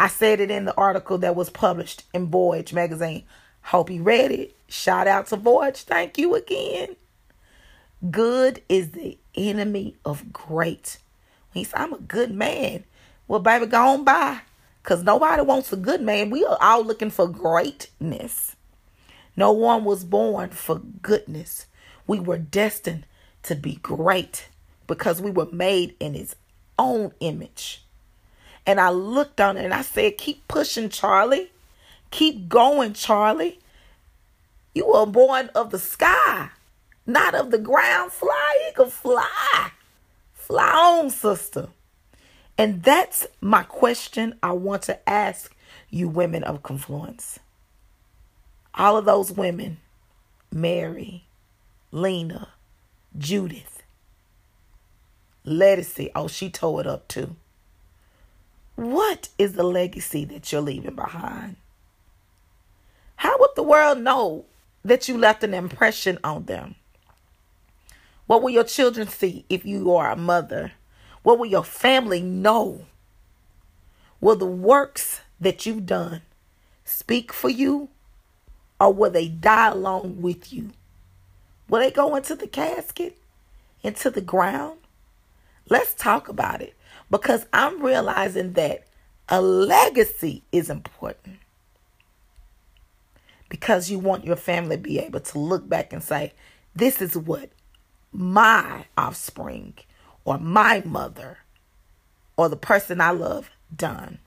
I 0.00 0.08
said 0.08 0.40
it 0.40 0.50
in 0.50 0.64
the 0.64 0.74
article 0.74 1.16
that 1.18 1.36
was 1.36 1.48
published 1.48 2.02
in 2.12 2.26
Voyage 2.26 2.72
magazine. 2.72 3.22
Hope 3.62 3.88
you 3.88 4.02
read 4.02 4.32
it. 4.32 4.56
Shout 4.68 5.06
out 5.06 5.28
to 5.28 5.36
Voyage. 5.36 5.82
Thank 5.82 6.18
you 6.18 6.34
again. 6.34 6.96
Good 8.10 8.62
is 8.68 8.90
the 8.90 9.16
enemy 9.36 9.94
of 10.04 10.32
great. 10.32 10.98
He 11.54 11.62
said, 11.62 11.78
I'm 11.78 11.92
a 11.92 11.98
good 11.98 12.32
man. 12.32 12.82
Well, 13.28 13.40
baby, 13.40 13.66
go 13.66 13.86
on 13.86 14.02
by. 14.04 14.40
Because 14.82 15.04
nobody 15.04 15.42
wants 15.42 15.72
a 15.72 15.76
good 15.76 16.02
man. 16.02 16.30
We 16.30 16.44
are 16.44 16.58
all 16.60 16.84
looking 16.84 17.10
for 17.10 17.28
greatness. 17.28 18.56
No 19.36 19.52
one 19.52 19.84
was 19.84 20.04
born 20.04 20.50
for 20.50 20.80
goodness. 20.80 21.66
We 22.08 22.18
were 22.18 22.38
destined 22.38 23.06
to 23.44 23.54
be 23.54 23.76
great 23.76 24.48
because 24.86 25.20
we 25.20 25.30
were 25.30 25.48
made 25.52 25.94
in 26.00 26.14
his 26.14 26.36
own 26.78 27.12
image. 27.20 27.82
And 28.66 28.80
I 28.80 28.90
looked 28.90 29.40
on 29.40 29.56
it 29.56 29.64
and 29.64 29.74
I 29.74 29.82
said, 29.82 30.18
Keep 30.18 30.48
pushing, 30.48 30.88
Charlie. 30.88 31.52
Keep 32.10 32.48
going, 32.48 32.92
Charlie. 32.92 33.58
You 34.74 34.88
were 34.88 35.06
born 35.06 35.50
of 35.54 35.70
the 35.70 35.78
sky, 35.78 36.50
not 37.06 37.34
of 37.34 37.50
the 37.50 37.58
ground. 37.58 38.12
Fly, 38.12 38.66
you 38.66 38.74
can 38.74 38.90
fly. 38.90 39.70
Fly 40.34 40.70
on, 40.70 41.10
sister. 41.10 41.68
And 42.58 42.82
that's 42.82 43.26
my 43.40 43.62
question 43.62 44.34
I 44.42 44.52
want 44.52 44.82
to 44.82 45.08
ask 45.08 45.54
you, 45.90 46.08
women 46.08 46.42
of 46.44 46.62
confluence. 46.62 47.38
All 48.74 48.96
of 48.96 49.04
those 49.04 49.32
women, 49.32 49.78
Mary, 50.52 51.24
Lena, 51.90 52.48
Judith. 53.16 53.75
Legacy. 55.46 56.10
Oh, 56.14 56.28
she 56.28 56.50
tore 56.50 56.80
it 56.82 56.86
up 56.86 57.08
too. 57.08 57.36
What 58.74 59.30
is 59.38 59.54
the 59.54 59.62
legacy 59.62 60.26
that 60.26 60.52
you're 60.52 60.60
leaving 60.60 60.94
behind? 60.94 61.56
How 63.16 63.38
would 63.38 63.52
the 63.56 63.62
world 63.62 64.00
know 64.00 64.44
that 64.84 65.08
you 65.08 65.16
left 65.16 65.42
an 65.42 65.54
impression 65.54 66.18
on 66.22 66.44
them? 66.44 66.74
What 68.26 68.42
will 68.42 68.50
your 68.50 68.64
children 68.64 69.08
see 69.08 69.46
if 69.48 69.64
you 69.64 69.94
are 69.94 70.10
a 70.10 70.16
mother? 70.16 70.72
What 71.22 71.38
will 71.38 71.46
your 71.46 71.64
family 71.64 72.20
know? 72.20 72.84
Will 74.20 74.36
the 74.36 74.44
works 74.44 75.20
that 75.40 75.64
you've 75.64 75.86
done 75.86 76.22
speak 76.84 77.32
for 77.32 77.48
you 77.48 77.88
or 78.80 78.92
will 78.92 79.10
they 79.10 79.28
die 79.28 79.68
along 79.68 80.20
with 80.20 80.52
you? 80.52 80.72
Will 81.68 81.80
they 81.80 81.90
go 81.90 82.14
into 82.14 82.34
the 82.34 82.46
casket, 82.46 83.16
into 83.82 84.10
the 84.10 84.20
ground? 84.20 84.78
Let's 85.68 85.94
talk 85.94 86.28
about 86.28 86.62
it 86.62 86.74
because 87.10 87.46
I'm 87.52 87.82
realizing 87.82 88.52
that 88.54 88.84
a 89.28 89.40
legacy 89.40 90.42
is 90.52 90.70
important. 90.70 91.38
Because 93.48 93.90
you 93.90 93.98
want 93.98 94.24
your 94.24 94.36
family 94.36 94.76
to 94.76 94.82
be 94.82 94.98
able 94.98 95.20
to 95.20 95.38
look 95.38 95.68
back 95.68 95.92
and 95.92 96.02
say, 96.02 96.32
this 96.74 97.00
is 97.00 97.16
what 97.16 97.50
my 98.12 98.86
offspring 98.96 99.74
or 100.24 100.38
my 100.38 100.82
mother 100.84 101.38
or 102.36 102.48
the 102.48 102.56
person 102.56 103.00
I 103.00 103.10
love 103.10 103.50
done. 103.74 104.18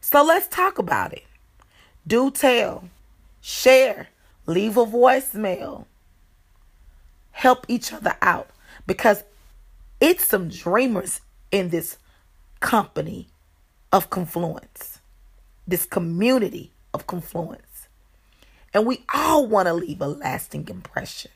So 0.00 0.24
let's 0.24 0.48
talk 0.48 0.78
about 0.78 1.12
it. 1.12 1.24
Do 2.06 2.30
tell, 2.30 2.88
share, 3.40 4.08
leave 4.46 4.76
a 4.76 4.86
voicemail 4.86 5.86
help 7.36 7.66
each 7.68 7.92
other 7.92 8.16
out 8.22 8.48
because 8.86 9.22
it's 10.00 10.24
some 10.24 10.48
dreamers 10.48 11.20
in 11.50 11.70
this 11.70 11.98
company 12.60 13.28
of 13.92 14.10
confluence, 14.10 14.98
this 15.66 15.86
community 15.86 16.72
of 16.92 17.06
confluence. 17.06 17.88
And 18.74 18.84
we 18.86 19.04
all 19.14 19.46
want 19.46 19.68
to 19.68 19.74
leave 19.74 20.00
a 20.00 20.06
lasting 20.06 20.68
impression. 20.68 21.30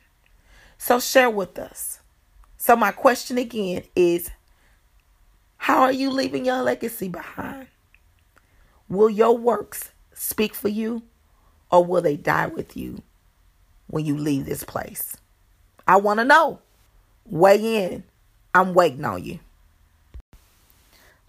So 0.77 1.01
share 1.01 1.31
with 1.31 1.59
us. 1.59 2.01
So, 2.57 2.77
my 2.77 2.93
question 2.93 3.39
again 3.39 3.85
is 3.97 4.31
How 5.57 5.81
are 5.83 5.93
you 5.93 6.11
leaving 6.11 6.45
your 6.45 6.63
legacy 6.63 7.09
behind? 7.09 7.69
Will 8.89 9.09
your 9.09 9.37
works 9.39 9.93
speak 10.13 10.55
for 10.55 10.69
you 10.69 11.03
or 11.71 11.85
will 11.85 12.03
they 12.03 12.17
die 12.17 12.49
with 12.49 12.77
you 12.77 13.03
when 13.87 14.05
you 14.05 14.17
leave 14.19 14.45
this 14.45 14.65
place? 14.65 15.17
I 15.87 15.97
want 15.97 16.19
to 16.21 16.25
know. 16.25 16.61
Weigh 17.25 17.85
in. 17.85 18.05
I'm 18.53 18.75
waiting 18.75 19.05
on 19.05 19.23
you. 19.23 19.39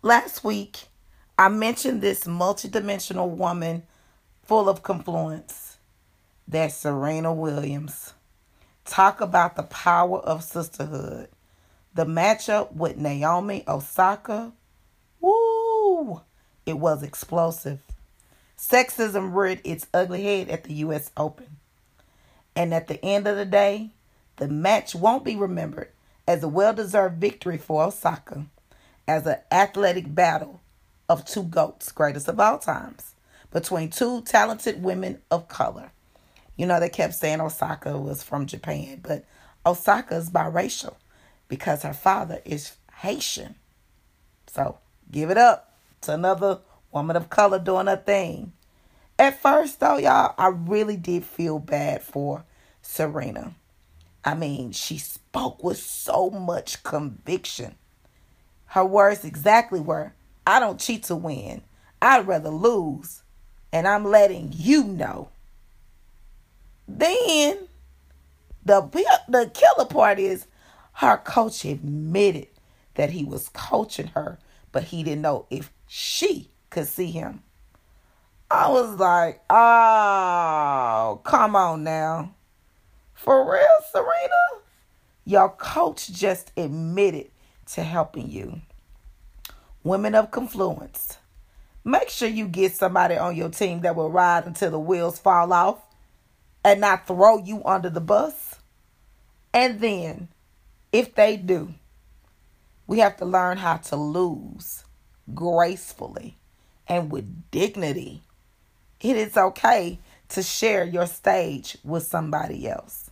Last 0.02 0.44
week, 0.44 0.86
I 1.38 1.50
mentioned 1.50 2.02
this 2.02 2.24
multidimensional 2.24 3.30
woman 3.30 3.84
full 4.44 4.68
of 4.68 4.82
confluence. 4.82 5.78
That's 6.48 6.76
Serena 6.76 7.32
Williams. 7.32 8.14
Talk 8.86 9.22
about 9.22 9.56
the 9.56 9.64
power 9.64 10.18
of 10.18 10.44
sisterhood. 10.44 11.30
The 11.94 12.06
matchup 12.06 12.74
with 12.74 12.98
Naomi 12.98 13.64
Osaka. 13.68 14.52
Woo! 15.20 16.22
It 16.66 16.80
was 16.80 17.04
explosive. 17.04 17.82
Sexism 18.58 19.36
reared 19.36 19.62
its 19.64 19.86
ugly 19.94 20.24
head 20.24 20.50
at 20.50 20.64
the 20.64 20.74
U.S. 20.74 21.12
Open. 21.16 21.58
And 22.56 22.74
at 22.74 22.88
the 22.88 23.04
end 23.06 23.28
of 23.28 23.38
the 23.38 23.46
day, 23.46 23.92
the 24.38 24.48
match 24.48 24.96
won't 24.96 25.24
be 25.24 25.36
remembered 25.36 25.90
as 26.28 26.44
a 26.44 26.48
well 26.48 26.74
deserved 26.74 27.20
victory 27.20 27.58
for 27.58 27.84
Osaka, 27.84 28.46
as 29.08 29.26
an 29.26 29.38
athletic 29.52 30.14
battle 30.14 30.62
of 31.10 31.26
two 31.26 31.44
GOATs, 31.44 31.92
greatest 31.92 32.28
of 32.28 32.40
all 32.40 32.58
times, 32.58 33.16
between 33.52 33.90
two 33.90 34.22
talented 34.22 34.82
women 34.84 35.22
of 35.30 35.48
color. 35.48 35.92
You 36.56 36.66
know, 36.66 36.80
they 36.80 36.90
kept 36.90 37.16
saying 37.16 37.42
Osaka 37.42 37.98
was 37.98 38.24
from 38.24 38.46
Japan, 38.46 39.00
but 39.04 39.26
Osaka 39.66 40.16
is 40.16 40.30
biracial 40.30 40.96
because 41.48 41.84
her 41.84 41.94
father 41.94 42.42
is 42.46 42.74
Haitian. 43.00 43.56
So 44.48 44.78
give 45.12 45.30
it 45.30 45.38
up 45.38 45.76
to 46.02 46.14
another 46.14 46.60
woman 46.92 47.16
of 47.16 47.30
color 47.30 47.60
doing 47.60 47.88
her 47.88 47.98
thing. 47.98 48.54
At 49.20 49.42
first, 49.42 49.80
though, 49.80 49.98
y'all, 49.98 50.34
I 50.38 50.48
really 50.48 50.98
did 50.98 51.26
feel 51.26 51.60
bad 51.60 52.02
for 52.02 52.44
Serena. 52.82 53.54
I 54.24 54.34
mean, 54.34 54.72
she 54.72 54.98
spoke 55.32 55.64
with 55.64 55.78
so 55.78 56.30
much 56.30 56.84
conviction. 56.84 57.76
Her 58.66 58.84
words 58.84 59.24
exactly 59.24 59.80
were 59.80 60.14
I 60.46 60.60
don't 60.60 60.78
cheat 60.80 61.04
to 61.04 61.16
win, 61.16 61.62
I'd 62.02 62.28
rather 62.28 62.50
lose. 62.50 63.24
And 63.72 63.88
I'm 63.88 64.04
letting 64.04 64.52
you 64.54 64.84
know. 64.84 65.30
Then 66.86 67.60
the 68.66 68.82
the 69.30 69.50
killer 69.54 69.88
part 69.88 70.20
is 70.20 70.48
her 70.96 71.16
coach 71.16 71.64
admitted 71.64 72.48
that 72.96 73.12
he 73.12 73.24
was 73.24 73.48
coaching 73.54 74.08
her, 74.08 74.38
but 74.74 74.84
he 74.84 75.02
didn't 75.02 75.22
know 75.22 75.46
if 75.50 75.72
she 75.88 76.50
could 76.70 76.88
see 76.88 77.12
him. 77.12 77.42
I 78.50 78.70
was 78.70 79.00
like, 79.00 79.42
oh, 79.50 81.22
come 81.24 81.56
on 81.56 81.86
now. 81.86 82.36
For 83.14 83.50
real, 83.50 83.80
Serena? 83.94 84.61
Your 85.26 85.50
coach 85.50 86.12
just 86.12 86.52
admitted 86.58 87.30
to 87.74 87.84
helping 87.84 88.30
you. 88.30 88.62
Women 89.84 90.16
of 90.16 90.32
Confluence. 90.32 91.18
Make 91.84 92.10
sure 92.10 92.28
you 92.28 92.48
get 92.48 92.74
somebody 92.74 93.18
on 93.18 93.36
your 93.36 93.50
team 93.50 93.82
that 93.82 93.96
will 93.96 94.12
ride 94.12 94.46
until 94.46 94.72
the 94.72 94.80
wheels 94.80 95.20
fall 95.20 95.52
off 95.54 95.80
and 96.64 96.82
not 96.82 97.08
throw 97.08 97.38
you 97.38 97.64
under 97.66 97.90
the 97.90 98.02
bus. 98.02 98.56
And 99.54 99.80
then, 99.80 100.28
if 100.92 101.16
they 101.16 101.38
do, 101.38 101.74
we 102.88 103.00
have 103.00 103.18
to 103.18 103.26
learn 103.26 103.58
how 103.58 103.78
to 103.78 103.96
lose 103.96 104.84
gracefully 105.34 106.38
and 106.88 107.12
with 107.12 107.50
dignity. 107.52 108.22
It 109.00 109.16
is 109.16 109.38
okay 109.38 110.00
to 110.30 110.44
share 110.44 110.84
your 110.84 111.08
stage 111.08 111.78
with 111.84 112.04
somebody 112.04 112.68
else. 112.68 113.11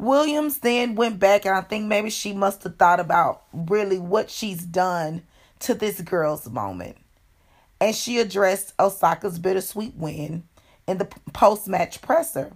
Williams 0.00 0.58
then 0.58 0.94
went 0.94 1.18
back, 1.18 1.44
and 1.44 1.54
I 1.54 1.60
think 1.60 1.86
maybe 1.86 2.10
she 2.10 2.32
must 2.32 2.62
have 2.64 2.76
thought 2.76 3.00
about 3.00 3.42
really 3.52 3.98
what 3.98 4.30
she's 4.30 4.62
done 4.62 5.22
to 5.60 5.74
this 5.74 6.00
girl's 6.00 6.48
moment. 6.48 6.96
And 7.80 7.94
she 7.94 8.18
addressed 8.18 8.76
Osaka's 8.78 9.38
bittersweet 9.38 9.94
win 9.96 10.44
in 10.86 10.98
the 10.98 11.08
post 11.32 11.68
match 11.68 12.02
presser. 12.02 12.52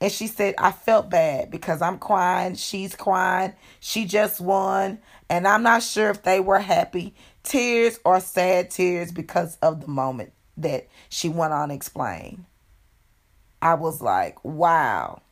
And 0.00 0.12
she 0.12 0.26
said, 0.26 0.54
I 0.58 0.72
felt 0.72 1.08
bad 1.08 1.50
because 1.50 1.80
I'm 1.80 1.98
crying. 1.98 2.54
She's 2.54 2.94
crying. 2.94 3.54
She 3.80 4.04
just 4.04 4.40
won. 4.40 4.98
And 5.30 5.48
I'm 5.48 5.62
not 5.62 5.82
sure 5.82 6.10
if 6.10 6.22
they 6.22 6.40
were 6.40 6.58
happy 6.58 7.14
tears 7.42 7.98
or 8.04 8.20
sad 8.20 8.70
tears 8.70 9.12
because 9.12 9.56
of 9.62 9.80
the 9.80 9.88
moment 9.88 10.32
that 10.58 10.88
she 11.08 11.28
went 11.28 11.52
on 11.52 11.70
to 11.70 11.74
explain. 11.74 12.44
I 13.62 13.74
was 13.74 14.02
like, 14.02 14.44
wow, 14.44 15.22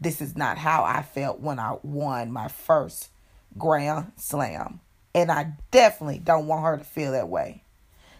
this 0.00 0.20
is 0.20 0.36
not 0.36 0.58
how 0.58 0.84
I 0.84 1.02
felt 1.02 1.40
when 1.40 1.58
I 1.58 1.76
won 1.82 2.30
my 2.32 2.48
first 2.48 3.08
Grand 3.56 4.12
Slam. 4.16 4.80
And 5.14 5.30
I 5.30 5.52
definitely 5.70 6.18
don't 6.18 6.46
want 6.46 6.64
her 6.64 6.76
to 6.76 6.84
feel 6.84 7.12
that 7.12 7.28
way. 7.28 7.62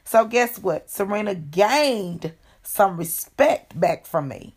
So, 0.04 0.25
guess 0.25 0.59
what? 0.59 0.88
Serena 0.88 1.35
gained 1.35 2.33
some 2.62 2.97
respect 2.97 3.78
back 3.78 4.06
from 4.06 4.28
me 4.28 4.54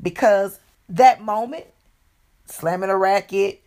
because 0.00 0.58
that 0.88 1.22
moment, 1.22 1.66
slamming 2.46 2.90
a 2.90 2.96
racket, 2.96 3.62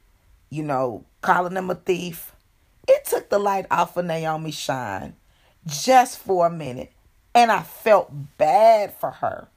you 0.50 0.64
know, 0.64 1.06
calling 1.22 1.56
him 1.56 1.70
a 1.70 1.76
thief, 1.76 2.34
it 2.88 3.06
took 3.06 3.30
the 3.30 3.40
light 3.40 3.66
off 3.70 3.98
of 3.98 4.06
Naomi 4.06 4.52
Shine 4.52 5.16
just 5.66 6.18
for 6.18 6.48
a 6.48 6.52
minute. 6.52 6.92
And 7.36 7.52
I 7.52 7.62
felt 7.62 8.12
bad 8.38 8.94
for 8.94 9.12
her. 9.12 9.48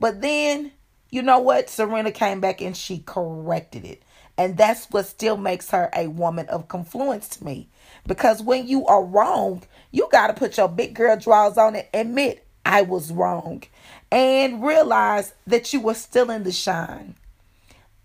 But 0.00 0.22
then, 0.22 0.72
you 1.12 1.20
know 1.20 1.38
what? 1.38 1.68
Serena 1.68 2.10
came 2.10 2.40
back 2.40 2.60
and 2.62 2.76
she 2.76 3.00
corrected 3.00 3.84
it. 3.84 4.02
And 4.38 4.56
that's 4.56 4.86
what 4.86 5.06
still 5.06 5.36
makes 5.36 5.70
her 5.70 5.90
a 5.94 6.08
woman 6.08 6.48
of 6.48 6.68
confluence 6.68 7.28
to 7.36 7.44
me. 7.44 7.68
Because 8.06 8.42
when 8.42 8.66
you 8.66 8.86
are 8.86 9.04
wrong, 9.04 9.62
you 9.90 10.08
got 10.10 10.28
to 10.28 10.32
put 10.32 10.56
your 10.56 10.68
big 10.68 10.94
girl 10.94 11.18
drawers 11.18 11.58
on 11.58 11.76
and 11.76 11.86
admit, 11.92 12.46
I 12.64 12.80
was 12.80 13.12
wrong. 13.12 13.62
And 14.10 14.64
realize 14.64 15.34
that 15.46 15.74
you 15.74 15.80
were 15.80 15.94
still 15.94 16.30
in 16.30 16.44
the 16.44 16.52
shine. 16.52 17.14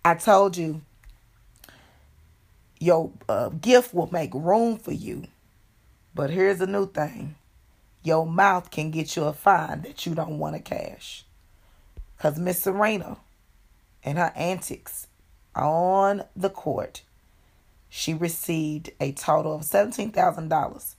I 0.04 0.16
told 0.16 0.58
you, 0.58 0.82
your 2.80 3.12
uh, 3.30 3.50
gift 3.50 3.94
will 3.94 4.12
make 4.12 4.34
room 4.34 4.78
for 4.78 4.92
you. 4.92 5.24
But 6.14 6.30
here's 6.30 6.60
a 6.60 6.68
new 6.68 6.88
thing 6.92 7.36
your 8.04 8.26
mouth 8.26 8.70
can 8.70 8.92
get 8.92 9.16
you 9.16 9.24
a 9.24 9.34
fine 9.34 9.82
that 9.84 10.06
you 10.06 10.14
don't 10.14 10.40
want 10.40 10.56
to 10.56 10.62
cash. 10.62 11.24
Because 12.18 12.40
Miss 12.40 12.64
Serena 12.64 13.18
and 14.04 14.18
her 14.18 14.34
antics 14.36 15.08
on 15.56 16.24
the 16.36 16.50
court, 16.50 17.04
she 17.90 18.14
received 18.14 18.90
a 19.00 19.12
total 19.12 19.54
of 19.54 19.62
$17,000 19.62 20.96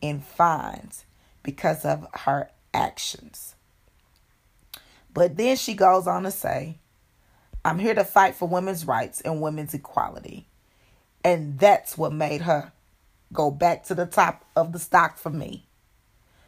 in 0.00 0.20
fines 0.20 1.04
because 1.42 1.84
of 1.84 2.06
her 2.12 2.50
actions. 2.74 3.54
But 5.14 5.36
then 5.36 5.56
she 5.56 5.74
goes 5.74 6.06
on 6.06 6.24
to 6.24 6.30
say, 6.30 6.78
I'm 7.64 7.78
here 7.78 7.94
to 7.94 8.04
fight 8.04 8.34
for 8.34 8.48
women's 8.48 8.86
rights 8.86 9.20
and 9.20 9.40
women's 9.40 9.72
equality. 9.72 10.46
And 11.24 11.58
that's 11.58 11.96
what 11.96 12.12
made 12.12 12.42
her 12.42 12.72
go 13.32 13.50
back 13.50 13.84
to 13.84 13.94
the 13.94 14.06
top 14.06 14.44
of 14.54 14.72
the 14.72 14.78
stock 14.78 15.18
for 15.18 15.30
me. 15.30 15.66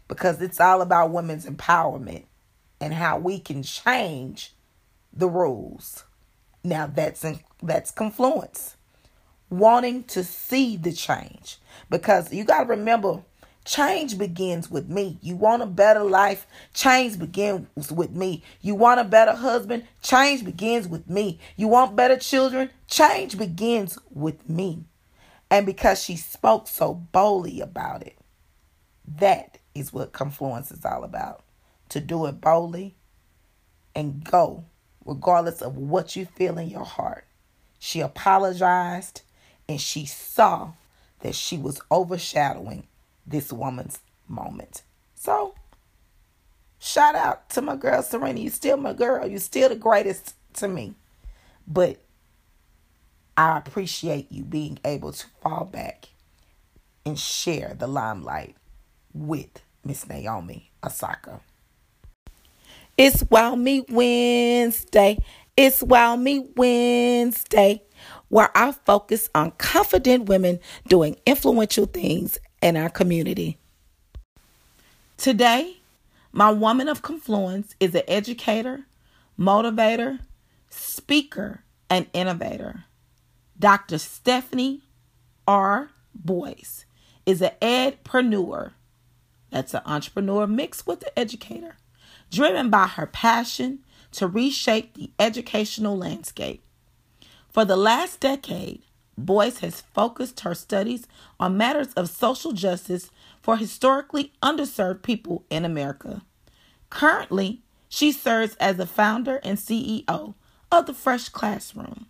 Because 0.06 0.40
it's 0.42 0.60
all 0.60 0.80
about 0.80 1.10
women's 1.10 1.46
empowerment 1.46 2.24
and 2.80 2.94
how 2.94 3.18
we 3.18 3.38
can 3.38 3.62
change 3.62 4.52
the 5.12 5.28
rules. 5.28 6.04
Now 6.64 6.86
that's 6.86 7.24
in, 7.24 7.40
that's 7.62 7.90
confluence. 7.90 8.76
Wanting 9.50 10.04
to 10.04 10.22
see 10.24 10.76
the 10.76 10.92
change. 10.92 11.58
Because 11.90 12.32
you 12.32 12.44
got 12.44 12.64
to 12.64 12.70
remember 12.70 13.22
Change 13.68 14.16
begins 14.16 14.70
with 14.70 14.88
me. 14.88 15.18
You 15.20 15.36
want 15.36 15.62
a 15.62 15.66
better 15.66 16.02
life? 16.02 16.46
Change 16.72 17.18
begins 17.18 17.92
with 17.92 18.12
me. 18.12 18.42
You 18.62 18.74
want 18.74 18.98
a 18.98 19.04
better 19.04 19.34
husband? 19.34 19.84
Change 20.00 20.42
begins 20.42 20.88
with 20.88 21.06
me. 21.06 21.38
You 21.54 21.68
want 21.68 21.94
better 21.94 22.16
children? 22.16 22.70
Change 22.86 23.36
begins 23.36 23.98
with 24.10 24.48
me. 24.48 24.84
And 25.50 25.66
because 25.66 26.02
she 26.02 26.16
spoke 26.16 26.66
so 26.66 26.94
boldly 26.94 27.60
about 27.60 28.06
it, 28.06 28.16
that 29.18 29.58
is 29.74 29.92
what 29.92 30.12
confluence 30.12 30.70
is 30.70 30.86
all 30.86 31.04
about. 31.04 31.42
To 31.90 32.00
do 32.00 32.26
it 32.26 32.40
boldly 32.40 32.96
and 33.94 34.22
go, 34.22 34.64
regardless 35.04 35.62
of 35.62 35.76
what 35.76 36.16
you 36.16 36.26
feel 36.26 36.58
in 36.58 36.68
your 36.68 36.84
heart. 36.84 37.24
She 37.78 38.00
apologized 38.00 39.22
and 39.68 39.80
she 39.80 40.06
saw 40.06 40.72
that 41.20 41.34
she 41.34 41.56
was 41.58 41.80
overshadowing 41.90 42.86
this 43.26 43.52
woman's 43.52 44.00
moment. 44.28 44.82
So, 45.14 45.54
shout 46.78 47.14
out 47.14 47.50
to 47.50 47.62
my 47.62 47.76
girl 47.76 48.02
Serena. 48.02 48.38
You 48.40 48.50
still 48.50 48.76
my 48.76 48.92
girl. 48.92 49.26
You 49.26 49.38
still 49.38 49.68
the 49.68 49.76
greatest 49.76 50.34
to 50.54 50.68
me. 50.68 50.94
But 51.66 51.98
I 53.36 53.58
appreciate 53.58 54.32
you 54.32 54.42
being 54.42 54.78
able 54.84 55.12
to 55.12 55.26
fall 55.42 55.64
back 55.64 56.08
and 57.04 57.18
share 57.18 57.74
the 57.78 57.86
limelight 57.86 58.56
with 59.12 59.62
Miss 59.84 60.08
Naomi 60.08 60.70
Osaka. 60.84 61.40
It's 62.98 63.22
Wow 63.30 63.54
Me 63.54 63.84
Wednesday. 63.88 65.24
It's 65.56 65.84
Wow 65.84 66.16
Me 66.16 66.48
Wednesday, 66.56 67.84
where 68.26 68.50
I 68.56 68.72
focus 68.72 69.30
on 69.36 69.52
confident 69.52 70.28
women 70.28 70.58
doing 70.88 71.14
influential 71.24 71.86
things 71.86 72.38
in 72.60 72.76
our 72.76 72.90
community. 72.90 73.56
Today, 75.16 75.76
my 76.32 76.50
woman 76.50 76.88
of 76.88 77.02
confluence 77.02 77.76
is 77.78 77.94
an 77.94 78.02
educator, 78.08 78.86
motivator, 79.38 80.18
speaker, 80.68 81.62
and 81.88 82.08
innovator. 82.12 82.82
Dr. 83.56 83.98
Stephanie 83.98 84.82
R. 85.46 85.90
Boyce 86.16 86.84
is 87.24 87.42
an 87.42 87.52
edpreneur. 87.62 88.72
That's 89.50 89.72
an 89.72 89.82
entrepreneur 89.86 90.48
mixed 90.48 90.84
with 90.88 91.04
an 91.04 91.12
educator, 91.16 91.76
driven 92.30 92.70
by 92.70 92.86
her 92.86 93.06
passion 93.06 93.80
to 94.12 94.26
reshape 94.26 94.94
the 94.94 95.10
educational 95.18 95.96
landscape. 95.96 96.62
For 97.50 97.64
the 97.64 97.76
last 97.76 98.20
decade, 98.20 98.82
Boyce 99.16 99.58
has 99.58 99.80
focused 99.94 100.40
her 100.40 100.54
studies 100.54 101.06
on 101.40 101.56
matters 101.56 101.92
of 101.94 102.08
social 102.08 102.52
justice 102.52 103.10
for 103.42 103.56
historically 103.56 104.32
underserved 104.42 105.02
people 105.02 105.44
in 105.50 105.64
America. 105.64 106.22
Currently, 106.90 107.62
she 107.88 108.12
serves 108.12 108.54
as 108.56 108.76
the 108.76 108.86
founder 108.86 109.40
and 109.42 109.58
CEO 109.58 110.34
of 110.70 110.86
the 110.86 110.94
Fresh 110.94 111.30
Classroom. 111.30 112.06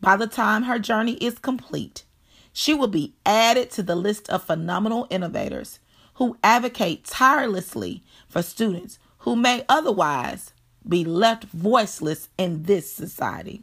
By 0.00 0.16
the 0.16 0.26
time 0.26 0.64
her 0.64 0.78
journey 0.78 1.14
is 1.14 1.38
complete, 1.38 2.04
she 2.52 2.74
will 2.74 2.88
be 2.88 3.14
added 3.26 3.70
to 3.72 3.82
the 3.82 3.96
list 3.96 4.28
of 4.30 4.44
phenomenal 4.44 5.06
innovators 5.10 5.78
who 6.14 6.36
advocate 6.42 7.04
tirelessly 7.04 8.02
for 8.32 8.40
students 8.42 8.98
who 9.18 9.36
may 9.36 9.62
otherwise 9.68 10.54
be 10.88 11.04
left 11.04 11.44
voiceless 11.44 12.30
in 12.38 12.62
this 12.62 12.90
society. 12.90 13.62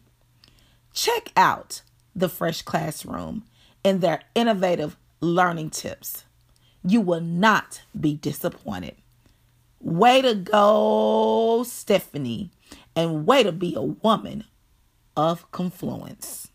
Check 0.94 1.32
out 1.36 1.82
the 2.16 2.30
Fresh 2.30 2.62
Classroom 2.62 3.46
and 3.84 4.00
their 4.00 4.22
innovative 4.36 4.96
learning 5.22 5.72
tips. 5.72 6.24
You 6.84 7.02
will 7.02 7.20
not 7.20 7.82
be 8.00 8.14
disappointed. 8.14 8.96
Way 9.82 10.22
to 10.22 10.36
go, 10.36 11.64
Stephanie, 11.66 12.52
and 12.96 13.26
way 13.26 13.42
to 13.42 13.52
be 13.52 13.74
a 13.74 13.82
woman 13.82 14.44
of 15.18 15.52
confluence. 15.52 16.50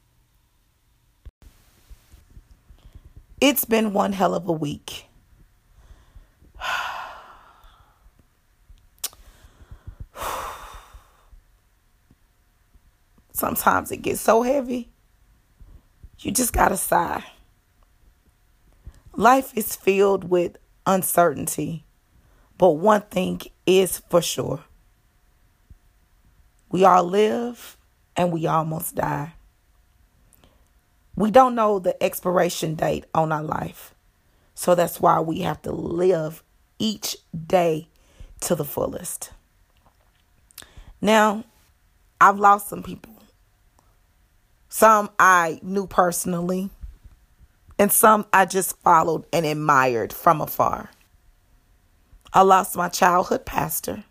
It's 3.41 3.65
been 3.65 3.93
one 3.93 4.13
hell 4.13 4.37
of 4.37 4.49
a 4.49 4.53
week. 4.53 5.07
Sometimes 13.35 13.91
it 13.91 13.99
gets 13.99 14.21
so 14.21 14.43
heavy, 14.43 14.91
you 16.21 16.31
just 16.31 16.53
gotta 16.53 16.77
sigh. 16.77 17.25
Life 19.13 19.53
is 19.57 19.77
filled 19.77 20.25
with 20.25 20.57
uncertainty, 20.87 21.85
but 22.57 22.71
one 22.71 23.03
thing 23.03 23.43
is 23.67 23.99
for 24.09 24.23
sure 24.23 24.65
we 26.75 26.85
all 26.85 27.05
live 27.05 27.77
and 28.17 28.33
we 28.33 28.49
almost 28.49 28.97
die. 28.97 29.35
We 31.15 31.31
don't 31.31 31.55
know 31.55 31.79
the 31.79 32.03
expiration 32.03 32.75
date 32.75 33.05
on 33.15 33.31
our 33.31 33.45
life. 33.45 33.95
So 34.57 34.75
that's 34.75 35.01
why 35.01 35.21
we 35.21 35.43
have 35.43 35.63
to 35.63 35.71
live 35.71 36.43
each 36.81 37.17
day 37.47 37.87
to 38.41 38.57
the 38.57 38.65
fullest. 38.65 39.31
Now, 41.01 41.45
I've 42.21 42.41
lost 42.41 42.71
some 42.71 42.83
people. 42.83 43.14
Some 44.77 45.11
I 45.21 45.61
knew 45.63 45.87
personally, 45.87 46.69
and 47.79 47.93
some 47.93 48.27
I 48.33 48.45
just 48.45 48.77
followed 48.81 49.25
and 49.33 49.47
admired 49.47 50.13
from 50.13 50.41
afar. 50.41 50.91
I 52.33 52.43
lost 52.43 52.75
my 52.75 52.89
childhood 52.89 53.47
pastor 53.47 54.03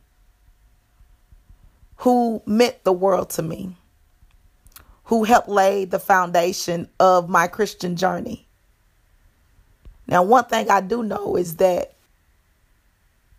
who 1.97 2.41
meant 2.45 2.82
the 2.86 2.93
world 2.93 3.30
to 3.32 3.41
me 3.41 3.76
who 5.04 5.26
helped 5.26 5.49
lay 5.49 5.84
the 5.84 5.99
foundation 5.99 6.88
of 6.97 7.28
my 7.28 7.47
Christian 7.47 7.97
journey. 7.97 8.47
Now, 10.08 10.23
one 10.23 10.45
thing 10.45 10.69
I 10.69 10.80
do 10.80 11.04
know 11.04 11.36
is 11.36 11.58
that 11.58 11.93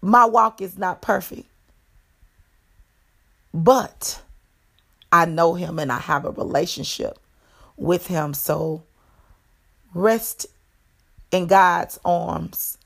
my 0.02 0.26
walk 0.26 0.60
is 0.60 0.76
not 0.76 1.00
perfect, 1.00 1.48
but 3.54 4.20
I 5.14 5.26
know 5.26 5.54
him 5.54 5.78
and 5.78 5.92
I 5.92 6.00
have 6.00 6.24
a 6.24 6.32
relationship 6.32 7.20
with 7.76 8.08
him. 8.08 8.34
So 8.34 8.82
rest 9.94 10.46
in 11.30 11.46
God's 11.46 12.00
arms, 12.04 12.78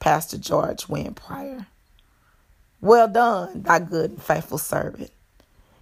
Pastor 0.00 0.38
George 0.38 0.88
Wynn 0.88 1.12
Pryor. 1.12 1.66
Well 2.80 3.08
done, 3.08 3.60
thy 3.60 3.80
good 3.80 4.12
and 4.12 4.22
faithful 4.22 4.56
servant. 4.56 5.10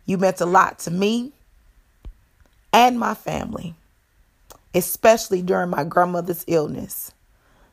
You 0.05 0.19
meant 0.19 0.41
a 0.41 0.47
lot 0.47 0.81
to 0.81 0.91
me 0.91 1.31
and 2.73 2.99
my 2.99 3.15
family, 3.15 3.77
especially 4.75 5.43
during 5.43 5.71
my 5.71 5.85
grandmother's 5.85 6.45
illness. 6.49 7.13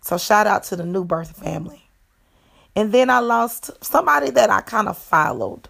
So, 0.01 0.19
shout 0.19 0.45
out 0.45 0.63
to 0.65 0.75
the 0.75 0.85
New 0.85 1.05
Birth 1.05 1.35
family. 1.35 1.87
And 2.75 2.91
then 2.91 3.09
I 3.09 3.17
lost 3.17 3.83
somebody 3.83 4.29
that 4.29 4.51
I 4.51 4.61
kind 4.61 4.87
of 4.87 4.97
followed. 4.99 5.69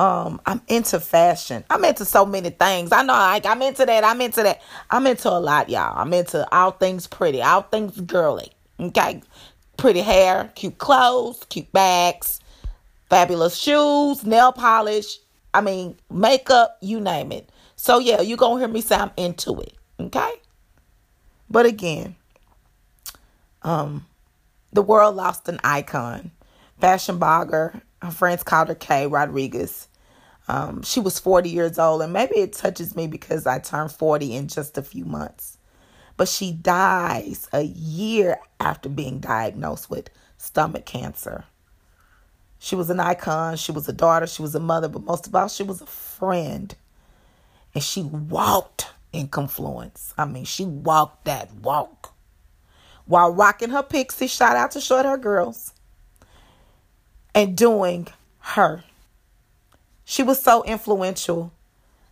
Um, 0.00 0.40
I'm 0.46 0.62
into 0.66 0.98
fashion. 0.98 1.62
I'm 1.68 1.84
into 1.84 2.06
so 2.06 2.24
many 2.24 2.48
things. 2.48 2.90
I 2.90 3.02
know, 3.02 3.12
like 3.12 3.44
I'm 3.44 3.60
into 3.60 3.84
that. 3.84 4.02
I'm 4.02 4.18
into 4.22 4.42
that. 4.42 4.62
I'm 4.90 5.06
into 5.06 5.28
a 5.28 5.36
lot, 5.38 5.68
y'all. 5.68 5.92
I'm 5.94 6.14
into 6.14 6.48
all 6.54 6.70
things 6.70 7.06
pretty, 7.06 7.42
all 7.42 7.60
things 7.60 8.00
girly. 8.00 8.50
Okay, 8.80 9.20
pretty 9.76 10.00
hair, 10.00 10.50
cute 10.54 10.78
clothes, 10.78 11.44
cute 11.50 11.70
bags, 11.72 12.40
fabulous 13.10 13.58
shoes, 13.58 14.24
nail 14.24 14.52
polish. 14.52 15.18
I 15.52 15.60
mean, 15.60 15.98
makeup, 16.10 16.78
you 16.80 16.98
name 16.98 17.30
it. 17.30 17.50
So 17.76 17.98
yeah, 17.98 18.22
you're 18.22 18.38
gonna 18.38 18.58
hear 18.58 18.68
me 18.68 18.80
say 18.80 18.96
I'm 18.96 19.10
into 19.18 19.60
it. 19.60 19.74
Okay? 20.00 20.32
But 21.50 21.66
again, 21.66 22.16
um, 23.60 24.06
the 24.72 24.80
world 24.80 25.14
lost 25.14 25.46
an 25.50 25.60
icon. 25.62 26.30
Fashion 26.80 27.18
blogger, 27.18 27.82
her 28.00 28.10
friends 28.10 28.42
called 28.42 28.68
her 28.68 28.74
Kay 28.74 29.06
Rodriguez. 29.06 29.88
Um, 30.50 30.82
she 30.82 30.98
was 30.98 31.20
40 31.20 31.48
years 31.48 31.78
old, 31.78 32.02
and 32.02 32.12
maybe 32.12 32.38
it 32.38 32.54
touches 32.54 32.96
me 32.96 33.06
because 33.06 33.46
I 33.46 33.60
turned 33.60 33.92
40 33.92 34.34
in 34.34 34.48
just 34.48 34.76
a 34.76 34.82
few 34.82 35.04
months. 35.04 35.58
But 36.16 36.26
she 36.26 36.50
dies 36.50 37.48
a 37.52 37.62
year 37.62 38.40
after 38.58 38.88
being 38.88 39.20
diagnosed 39.20 39.88
with 39.88 40.10
stomach 40.38 40.86
cancer. 40.86 41.44
She 42.58 42.74
was 42.74 42.90
an 42.90 42.98
icon, 42.98 43.58
she 43.58 43.70
was 43.70 43.88
a 43.88 43.92
daughter, 43.92 44.26
she 44.26 44.42
was 44.42 44.56
a 44.56 44.60
mother, 44.60 44.88
but 44.88 45.04
most 45.04 45.28
of 45.28 45.36
all, 45.36 45.46
she 45.46 45.62
was 45.62 45.82
a 45.82 45.86
friend 45.86 46.74
and 47.72 47.84
she 47.84 48.02
walked 48.02 48.88
in 49.12 49.28
confluence. 49.28 50.14
I 50.18 50.24
mean, 50.24 50.44
she 50.46 50.64
walked 50.64 51.26
that 51.26 51.54
walk 51.54 52.12
while 53.06 53.32
rocking 53.32 53.70
her 53.70 53.84
pixie. 53.84 54.26
Shout 54.26 54.56
out 54.56 54.72
to 54.72 54.80
Short 54.80 55.06
Hair 55.06 55.18
Girls 55.18 55.72
and 57.36 57.56
doing 57.56 58.08
her. 58.40 58.82
She 60.10 60.22
was 60.22 60.42
so 60.42 60.64
influential 60.64 61.52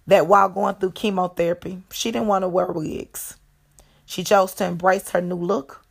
that 0.07 0.29
while 0.29 0.49
going 0.49 0.77
through 0.77 0.93
chemotherapy, 0.93 1.83
she 1.91 2.13
didn't 2.13 2.29
want 2.29 2.45
to 2.45 2.49
wear 2.49 2.67
wigs. 2.67 3.37
She 4.07 4.23
chose 4.23 4.55
to 4.55 4.65
embrace 4.65 5.11
her 5.11 5.21
new 5.21 5.35
look 5.35 5.85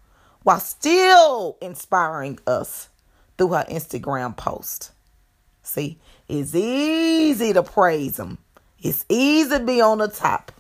while 0.44 0.62
still 0.62 1.58
inspiring 1.62 2.40
us 2.48 2.88
through 3.38 3.50
her 3.50 3.66
Instagram 3.70 4.38
post. 4.38 4.92
See, 5.62 6.00
it's 6.30 6.56
easy 6.56 7.52
to 7.52 7.62
praise 7.62 8.16
them 8.16 8.38
it's 8.80 9.06
easy 9.10 9.58
to 9.58 9.64
be 9.64 9.82
on 9.82 9.98
the 9.98 10.08
top 10.08 10.52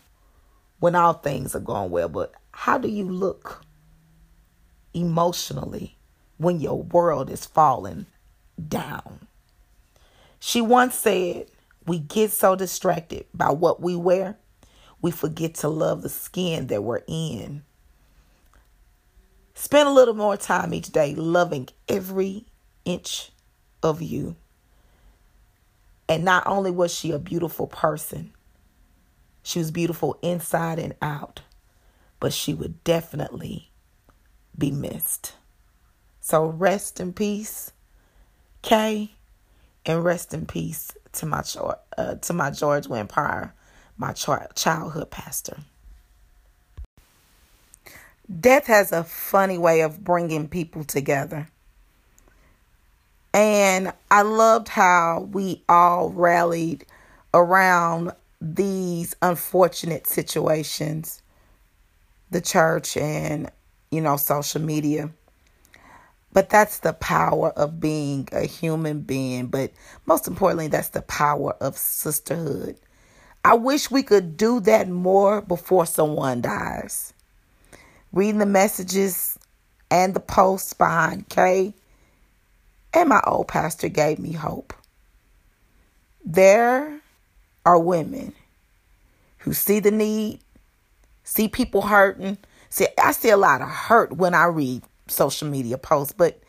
when 0.80 0.96
all 0.96 1.14
things 1.14 1.56
are 1.56 1.60
going 1.60 1.92
well, 1.92 2.10
but 2.10 2.34
how 2.52 2.78
do 2.78 2.88
you 2.88 3.06
look 3.06 3.64
emotionally 4.94 5.98
when 6.38 6.60
your 6.60 6.82
world 6.82 7.30
is 7.30 7.46
falling 7.46 8.08
down? 8.68 9.27
She 10.39 10.62
once 10.62 10.95
said, 10.95 11.47
We 11.86 12.00
get 12.00 12.32
so 12.32 12.56
distracted 12.56 13.26
by 13.34 13.52
what 13.52 13.82
we 13.82 13.95
wear, 13.95 14.38
we 15.02 15.12
forget 15.12 15.56
to 15.56 15.69
love 15.69 16.02
the 16.02 16.10
skin 16.10 16.67
that 16.67 16.84
we're 16.84 17.04
in. 17.08 17.63
Spend 19.54 19.89
a 19.89 19.91
little 19.91 20.13
more 20.13 20.38
time 20.38 20.73
each 20.73 20.91
day 20.91 21.15
loving 21.15 21.67
every 21.88 22.45
inch 22.86 23.32
of 23.82 24.02
you. 24.02 24.36
And 26.10 26.23
not 26.23 26.45
only 26.47 26.71
was 26.71 26.93
she 26.93 27.12
a 27.12 27.19
beautiful 27.19 27.67
person, 27.67 28.34
she 29.43 29.60
was 29.60 29.71
beautiful 29.71 30.19
inside 30.21 30.80
and 30.80 30.95
out, 31.02 31.41
but 32.19 32.34
she 32.34 32.54
would 32.54 32.84
definitely 32.84 33.71
be 34.58 34.71
missed. 34.71 35.34
So 36.19 36.45
rest 36.45 37.00
in 37.00 37.13
peace, 37.13 37.71
Kay, 38.62 39.17
and 39.88 40.04
rest 40.04 40.34
in 40.34 40.45
peace 40.45 40.91
to 41.13 41.26
my 41.26 41.43
uh, 41.97 42.15
to 42.15 42.34
my 42.34 42.52
George 42.52 42.88
Pryor, 42.88 43.54
my 43.97 44.13
childhood 44.13 45.10
pastor. 45.10 45.58
Death 48.39 48.67
has 48.67 48.91
a 48.91 49.06
funny 49.06 49.58
way 49.58 49.82
of 49.82 50.04
bringing 50.04 50.50
people 50.50 50.84
together. 50.84 51.47
And 53.34 53.93
I 54.12 54.23
loved 54.23 54.67
how 54.67 55.30
we 55.32 55.63
all 55.69 56.10
rallied 56.10 56.86
around 57.34 58.12
these 58.41 59.15
unfortunate 59.21 60.08
situations 60.08 61.21
the 62.30 62.41
church 62.41 62.97
and, 62.97 63.50
you 63.91 64.02
know, 64.02 64.17
social 64.17 64.62
media. 64.62 65.10
But 66.38 66.52
that's 66.52 66.82
the 66.82 66.93
power 66.93 67.50
of 67.50 67.80
being 67.80 68.30
a 68.32 68.45
human 68.45 69.02
being. 69.02 69.47
But 69.47 69.71
most 70.06 70.28
importantly, 70.28 70.67
that's 70.67 70.89
the 70.89 71.02
power 71.02 71.54
of 71.54 71.76
sisterhood. 71.76 72.78
I 73.43 73.56
wish 73.56 73.89
we 73.89 74.04
could 74.04 74.38
do 74.38 74.60
that 74.60 74.88
more 74.88 75.41
before 75.41 75.88
someone 75.88 76.41
dies. 76.41 77.12
Reading 78.13 78.38
the 78.38 78.45
messages 78.45 79.39
and 79.89 80.13
the 80.13 80.19
posts 80.19 80.73
behind 80.73 81.28
Kay 81.28 81.73
and 82.93 83.10
my 83.10 83.21
old 83.26 83.47
pastor 83.47 83.89
gave 83.89 84.19
me 84.19 84.34
hope. 84.34 84.76
There 86.23 87.02
are 87.65 87.80
women 87.80 88.36
who 89.39 89.54
see 89.54 89.80
the 89.80 89.89
need, 89.89 90.41
see 91.23 91.47
people 91.47 91.82
hurting. 91.82 92.38
See, 92.69 92.86
I 93.04 93.13
see 93.13 93.32
a 93.32 93.38
lot 93.38 93.63
of 93.63 93.69
hurt 93.69 94.15
when 94.15 94.36
I 94.36 94.45
read 94.45 94.84
social 95.12 95.50
media 95.50 95.78
posts, 95.78 96.13
but 96.13 96.39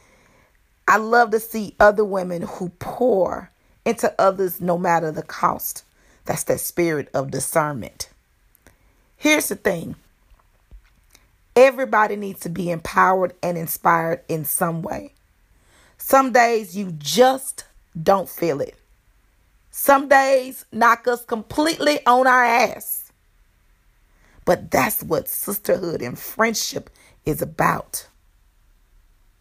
I 0.89 0.97
love 0.99 1.31
to 1.33 1.41
see 1.41 1.77
other 1.81 2.05
women 2.05 2.43
who 2.43 2.71
pour 2.79 3.51
into 3.85 4.15
others 4.19 4.61
no 4.61 4.79
matter 4.79 5.13
the 5.13 5.23
cost. 5.23 5.85
That's 6.25 6.45
that 6.45 6.61
spirit 6.61 7.09
of 7.15 7.31
discernment. 7.31 8.11
Here's 9.17 9.49
the 9.49 9.57
thing 9.57 9.97
everybody 11.57 12.17
needs 12.17 12.41
to 12.41 12.49
be 12.49 12.71
empowered 12.71 13.35
and 13.43 13.59
inspired 13.59 14.23
in 14.29 14.45
some 14.45 14.83
way. 14.83 15.13
Some 15.99 16.33
days 16.33 16.77
you 16.77 16.93
just 16.93 17.65
don't 18.01 18.29
feel 18.29 18.61
it. 18.61 18.77
Some 19.71 20.09
days 20.09 20.65
knock 20.73 21.09
us 21.09 21.25
completely 21.25 22.05
on 22.07 22.27
our 22.27 22.45
ass. 22.45 23.13
But 24.45 24.71
that's 24.71 25.03
what 25.03 25.29
sisterhood 25.29 26.03
and 26.03 26.19
friendship 26.19 26.91
is 27.27 27.43
about. 27.43 28.07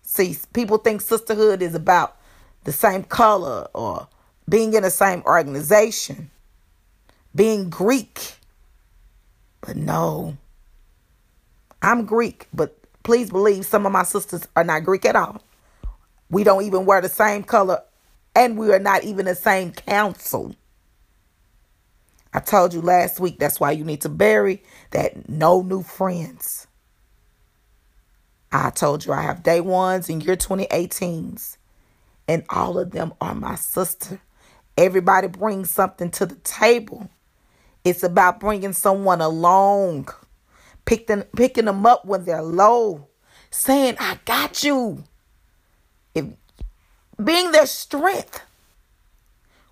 See, 0.09 0.37
people 0.53 0.77
think 0.77 1.01
sisterhood 1.01 1.61
is 1.61 1.75
about 1.75 2.15
the 2.63 2.71
same 2.71 3.03
color 3.03 3.67
or 3.73 4.07
being 4.47 4.73
in 4.73 4.83
the 4.83 4.89
same 4.89 5.21
organization, 5.25 6.31
being 7.35 7.69
Greek. 7.69 8.35
But 9.59 9.75
no, 9.75 10.37
I'm 11.81 12.05
Greek, 12.05 12.47
but 12.53 12.77
please 13.03 13.29
believe 13.29 13.65
some 13.65 13.85
of 13.85 13.91
my 13.91 14.03
sisters 14.03 14.47
are 14.55 14.63
not 14.63 14.85
Greek 14.85 15.03
at 15.03 15.17
all. 15.17 15.41
We 16.29 16.45
don't 16.45 16.63
even 16.63 16.85
wear 16.85 17.01
the 17.01 17.09
same 17.09 17.43
color 17.43 17.81
and 18.33 18.57
we 18.57 18.71
are 18.71 18.79
not 18.79 19.03
even 19.03 19.25
the 19.25 19.35
same 19.35 19.73
council. 19.73 20.55
I 22.33 22.39
told 22.39 22.73
you 22.73 22.79
last 22.79 23.19
week 23.19 23.39
that's 23.39 23.59
why 23.59 23.71
you 23.71 23.83
need 23.83 24.01
to 24.01 24.09
bury 24.09 24.63
that 24.91 25.27
no 25.27 25.61
new 25.63 25.83
friends. 25.83 26.65
I 28.51 28.69
told 28.69 29.05
you 29.05 29.13
I 29.13 29.23
have 29.23 29.43
day 29.43 29.61
ones 29.61 30.09
and 30.09 30.23
year 30.23 30.35
2018s, 30.35 31.57
and 32.27 32.43
all 32.49 32.77
of 32.79 32.91
them 32.91 33.13
are 33.19 33.35
my 33.35 33.55
sister. 33.55 34.21
Everybody 34.77 35.27
brings 35.27 35.69
something 35.69 36.11
to 36.11 36.25
the 36.25 36.35
table. 36.35 37.09
It's 37.83 38.03
about 38.03 38.39
bringing 38.39 38.73
someone 38.73 39.21
along, 39.21 40.09
picking, 40.85 41.23
picking 41.35 41.65
them 41.65 41.85
up 41.85 42.05
when 42.05 42.25
they're 42.25 42.41
low, 42.41 43.07
saying, 43.49 43.95
I 43.99 44.19
got 44.25 44.63
you. 44.63 45.03
If 46.13 46.25
being 47.23 47.51
their 47.51 47.65
strength 47.65 48.41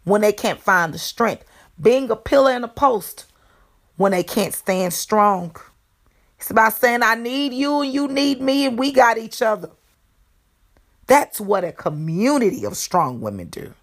when 0.03 0.21
they 0.21 0.31
can't 0.31 0.61
find 0.61 0.93
the 0.93 0.99
strength, 0.99 1.43
being 1.81 2.09
a 2.09 2.15
pillar 2.15 2.51
and 2.51 2.63
a 2.63 2.69
post 2.69 3.25
when 3.97 4.11
they 4.11 4.23
can't 4.23 4.53
stand 4.53 4.93
strong. 4.93 5.55
It's 6.37 6.51
about 6.51 6.73
saying, 6.73 7.03
I 7.03 7.15
need 7.15 7.53
you 7.53 7.81
and 7.81 7.93
you 7.93 8.07
need 8.07 8.41
me 8.41 8.65
and 8.65 8.77
we 8.77 8.91
got 8.91 9.17
each 9.17 9.41
other. 9.41 9.71
That's 11.07 11.39
what 11.39 11.63
a 11.63 11.71
community 11.71 12.65
of 12.65 12.77
strong 12.77 13.21
women 13.21 13.47
do. 13.47 13.73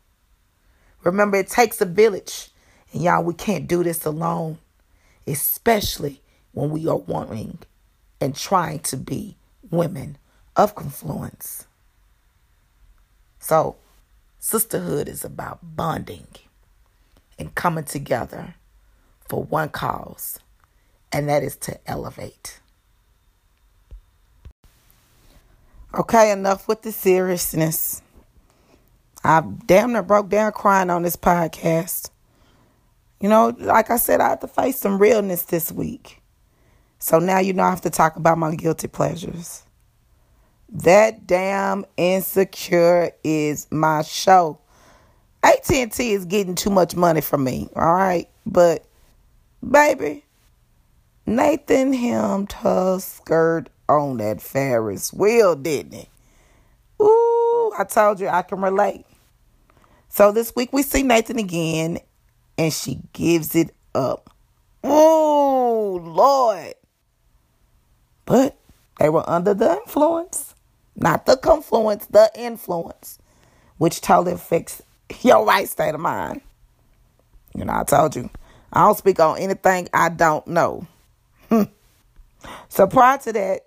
Remember, 1.05 1.37
it 1.38 1.49
takes 1.49 1.81
a 1.81 1.87
village. 1.87 2.49
And 2.93 3.03
y'all, 3.03 3.25
we 3.25 3.35
can't 3.35 3.67
do 3.69 3.83
this 3.83 4.05
alone, 4.05 4.59
especially 5.27 6.21
when 6.53 6.71
we 6.71 6.87
are 6.87 6.97
wanting 6.97 7.59
and 8.21 8.37
trying 8.37 8.81
to 8.81 8.97
be 8.97 9.37
women 9.71 10.19
of 10.57 10.75
confluence. 10.75 11.67
So, 13.38 13.77
sisterhood 14.38 15.09
is 15.09 15.25
about 15.25 15.61
bonding 15.62 16.27
and 17.38 17.55
coming 17.55 17.85
together 17.85 18.55
for 19.29 19.43
one 19.45 19.71
cause, 19.71 20.38
and 21.12 21.29
that 21.29 21.42
is 21.42 21.57
to 21.57 21.79
elevate. 21.88 22.61
Okay, 25.94 26.33
enough 26.33 26.68
with 26.68 26.83
the 26.83 26.92
seriousness. 26.92 28.01
I 29.22 29.42
damn 29.66 29.92
near 29.92 30.03
broke 30.03 30.31
down 30.31 30.53
crying 30.53 30.90
on 30.90 31.03
this 31.03 31.16
podcast. 31.16 32.11
You 33.20 33.29
know, 33.29 33.55
like 33.59 33.90
I 33.90 33.98
said, 33.98 34.20
I 34.20 34.31
had 34.31 34.40
to 34.40 34.48
face 34.48 34.79
some 34.79 34.98
realness 34.98 35.42
this 35.42 35.70
week. 35.70 36.22
So 36.98 37.18
now 37.18 37.40
you 37.40 37.53
know 37.53 37.64
I 37.64 37.70
have 37.70 37.83
to 37.83 37.90
talk 37.90 38.16
about 38.16 38.38
my 38.38 38.55
guilty 38.55 38.88
pleasures. 38.88 39.64
That 40.70 41.27
damn 41.27 41.85
insecure 41.96 43.12
is 43.22 43.66
my 43.70 44.03
show. 44.03 44.59
AT&T 45.42 46.12
is 46.12 46.25
getting 46.25 46.55
too 46.55 46.70
much 46.70 46.96
money 46.96 47.20
from 47.20 47.44
me, 47.44 47.68
all 47.77 47.92
right? 47.92 48.29
But 48.46 48.87
baby, 49.68 50.25
Nathan 51.27 51.93
hemmed 51.93 52.53
her 52.53 52.99
skirt 52.99 53.69
on 53.89 54.19
that 54.19 54.43
Ferris 54.43 55.13
wheel, 55.13 55.55
didn't 55.55 55.93
he? 55.93 56.09
Ooh, 57.01 57.73
I 57.79 57.85
told 57.85 58.21
you 58.21 58.29
I 58.29 58.43
can 58.43 58.61
relate. 58.61 59.05
So 60.09 60.33
this 60.33 60.55
week 60.55 60.73
we 60.73 60.83
see 60.83 61.03
Nathan 61.03 61.39
again 61.39 61.99
and 62.59 62.73
she 62.73 63.01
gives 63.13 63.55
it 63.55 63.75
up. 63.95 64.31
Ooh, 64.85 65.99
Lord. 65.99 66.75
But 68.25 68.57
they 68.99 69.09
were 69.09 69.29
under 69.29 69.55
the 69.55 69.73
influence 69.73 70.53
not 70.97 71.27
the 71.27 71.37
confluence, 71.37 72.07
the 72.07 72.31
influence, 72.35 73.19
which 73.79 74.01
totally 74.01 74.33
affects 74.33 74.83
your 75.23 75.45
right 75.45 75.69
state 75.69 75.95
of 75.95 76.01
mind. 76.01 76.41
You 77.55 77.65
know, 77.65 77.75
I 77.75 77.85
told 77.85 78.17
you, 78.17 78.31
I 78.73 78.85
don't 78.85 78.97
speak 78.97 79.21
on 79.21 79.39
anything 79.39 79.89
I 79.93 80.09
don't 80.09 80.47
know. 80.47 80.87
so 82.69 82.87
prior 82.87 83.19
to 83.19 83.33
that, 83.33 83.61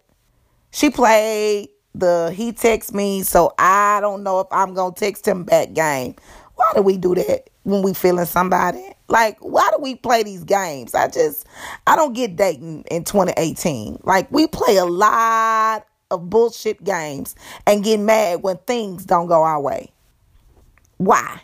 she 0.72 0.90
played 0.90 1.70
the 1.94 2.34
he 2.36 2.52
text 2.52 2.94
me, 2.94 3.24
so 3.24 3.54
I 3.58 4.00
don't 4.02 4.24
know 4.24 4.42
if 4.42 4.48
I'm 4.52 4.74
gonna 4.74 4.94
text 4.96 5.28
him 5.28 5.44
back 5.44 5.74
game. 5.74 6.16
Why 6.56 6.72
do 6.76 6.82
we 6.82 6.98
do 6.98 7.16
that 7.16 7.50
when 7.64 7.82
we 7.82 7.94
feeling 7.94 8.26
somebody? 8.26 8.84
Like, 9.08 9.38
why 9.40 9.70
do 9.76 9.82
we 9.82 9.96
play 9.96 10.24
these 10.24 10.44
games? 10.44 10.96
I 10.96 11.08
just, 11.08 11.46
I 11.86 11.96
don't 11.96 12.14
get 12.14 12.36
dating 12.36 12.86
in 12.90 13.04
2018. 13.04 14.00
Like, 14.04 14.32
we 14.32 14.48
play 14.48 14.78
a 14.78 14.86
lot 14.86 15.86
of 16.12 16.30
bullshit 16.30 16.84
games 16.84 17.36
and 17.68 17.84
get 17.84 18.00
mad 18.00 18.42
when 18.42 18.58
things 18.66 19.06
don't 19.06 19.28
go 19.28 19.44
our 19.44 19.60
way. 19.60 19.92
Why? 20.98 21.42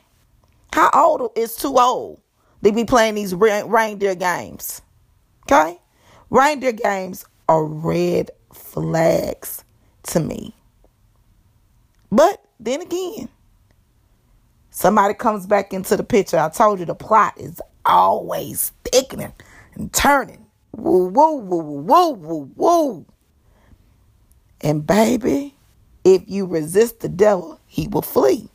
How 0.74 0.90
old 0.94 1.32
is 1.36 1.56
too 1.56 1.78
old 1.78 2.22
to 2.64 2.72
be 2.72 2.86
playing 2.86 3.16
these 3.16 3.36
reindeer 3.36 4.16
games? 4.16 4.82
Okay? 5.44 5.78
Reindeer 6.32 6.72
games 6.72 7.26
are 7.50 7.66
red 7.66 8.32
flags 8.54 9.66
to 10.04 10.22
me. 10.22 10.56
But 12.10 12.42
then 12.58 12.82
again, 12.82 13.28
somebody 14.70 15.14
comes 15.14 15.46
back 15.46 15.74
into 15.74 15.98
the 15.98 16.06
picture. 16.06 16.38
I 16.40 16.48
told 16.48 16.80
you 16.80 16.86
the 16.86 16.96
plot 16.96 17.34
is 17.38 17.62
always 17.86 18.72
thickening 18.86 19.34
and 19.76 19.92
turning. 19.92 20.46
Woo, 20.72 21.08
woo, 21.08 21.36
woo, 21.36 21.82
woo, 21.82 22.12
woo, 22.12 22.52
woo. 22.56 23.06
And 24.62 24.88
baby, 24.88 25.54
if 26.06 26.24
you 26.28 26.46
resist 26.46 27.02
the 27.02 27.10
devil, 27.10 27.60
he 27.66 27.90
will 27.90 28.02
flee. 28.02 28.48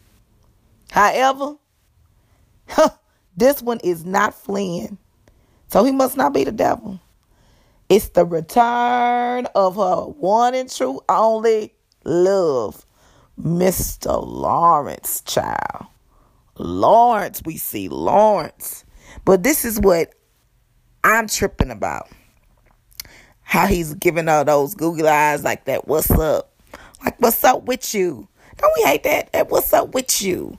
However, 0.90 1.56
this 3.36 3.60
one 3.60 3.80
is 3.84 4.06
not 4.06 4.32
fleeing. 4.32 4.96
So 5.68 5.84
he 5.84 5.92
must 5.92 6.16
not 6.16 6.32
be 6.32 6.44
the 6.44 6.52
devil. 6.52 7.00
It's 7.88 8.09
the 8.09 8.25
return 8.25 9.46
of 9.55 9.77
her 9.77 10.07
one 10.07 10.55
and 10.55 10.70
true 10.70 11.01
only 11.09 11.72
love, 12.05 12.85
Mr. 13.40 14.27
Lawrence, 14.27 15.20
child. 15.20 15.87
Lawrence, 16.59 17.42
we 17.44 17.57
see 17.57 17.88
Lawrence. 17.88 18.85
But 19.25 19.44
this 19.44 19.64
is 19.64 19.79
what 19.79 20.14
I'm 21.05 21.29
tripping 21.29 21.70
about 21.70 22.09
how 23.42 23.68
he's 23.68 23.94
giving 23.94 24.27
her 24.27 24.42
those 24.42 24.75
Google 24.75 25.09
eyes 25.09 25.44
like 25.44 25.66
that. 25.66 25.87
What's 25.87 26.11
up? 26.11 26.53
Like, 27.05 27.20
what's 27.20 27.44
up 27.44 27.66
with 27.66 27.94
you? 27.94 28.27
Don't 28.57 28.72
we 28.77 28.85
hate 28.85 29.05
that? 29.05 29.33
That 29.33 29.49
what's 29.49 29.72
up 29.72 29.94
with 29.94 30.20
you? 30.20 30.59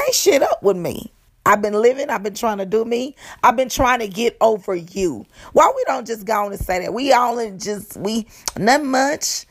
Ain't 0.00 0.14
shit 0.14 0.42
up 0.42 0.62
with 0.62 0.76
me. 0.76 1.12
I've 1.46 1.62
been 1.62 1.74
living. 1.74 2.10
I've 2.10 2.24
been 2.24 2.34
trying 2.34 2.58
to 2.58 2.66
do 2.66 2.84
me. 2.84 3.14
I've 3.44 3.56
been 3.56 3.68
trying 3.68 4.00
to 4.00 4.08
get 4.08 4.36
over 4.40 4.74
you. 4.74 5.24
Why 5.52 5.72
we 5.74 5.84
don't 5.86 6.06
just 6.06 6.26
go 6.26 6.44
on 6.44 6.52
and 6.52 6.60
say 6.60 6.80
that? 6.80 6.92
We 6.92 7.12
only 7.12 7.52
just 7.52 7.96
we 7.96 8.26
not 8.58 8.84
much. 8.84 9.46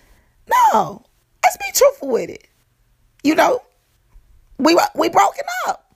No, 0.73 1.05
let's 1.41 1.57
be 1.57 1.71
truthful 1.73 2.09
with 2.09 2.29
it. 2.29 2.47
You 3.23 3.35
know, 3.35 3.61
we 4.57 4.77
we 4.93 5.07
broken 5.07 5.45
up. 5.67 5.95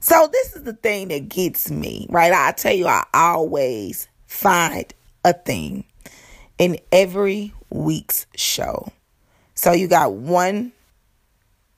So 0.00 0.28
this 0.30 0.54
is 0.54 0.64
the 0.64 0.74
thing 0.74 1.08
that 1.08 1.30
gets 1.30 1.70
me 1.70 2.06
right. 2.10 2.32
I 2.32 2.52
tell 2.52 2.74
you, 2.74 2.86
I 2.86 3.04
always 3.14 4.06
find 4.26 4.92
a 5.24 5.32
thing 5.32 5.84
in 6.58 6.78
every 6.92 7.54
week's 7.70 8.26
show. 8.36 8.92
So 9.54 9.72
you 9.72 9.88
got 9.88 10.12
one 10.12 10.72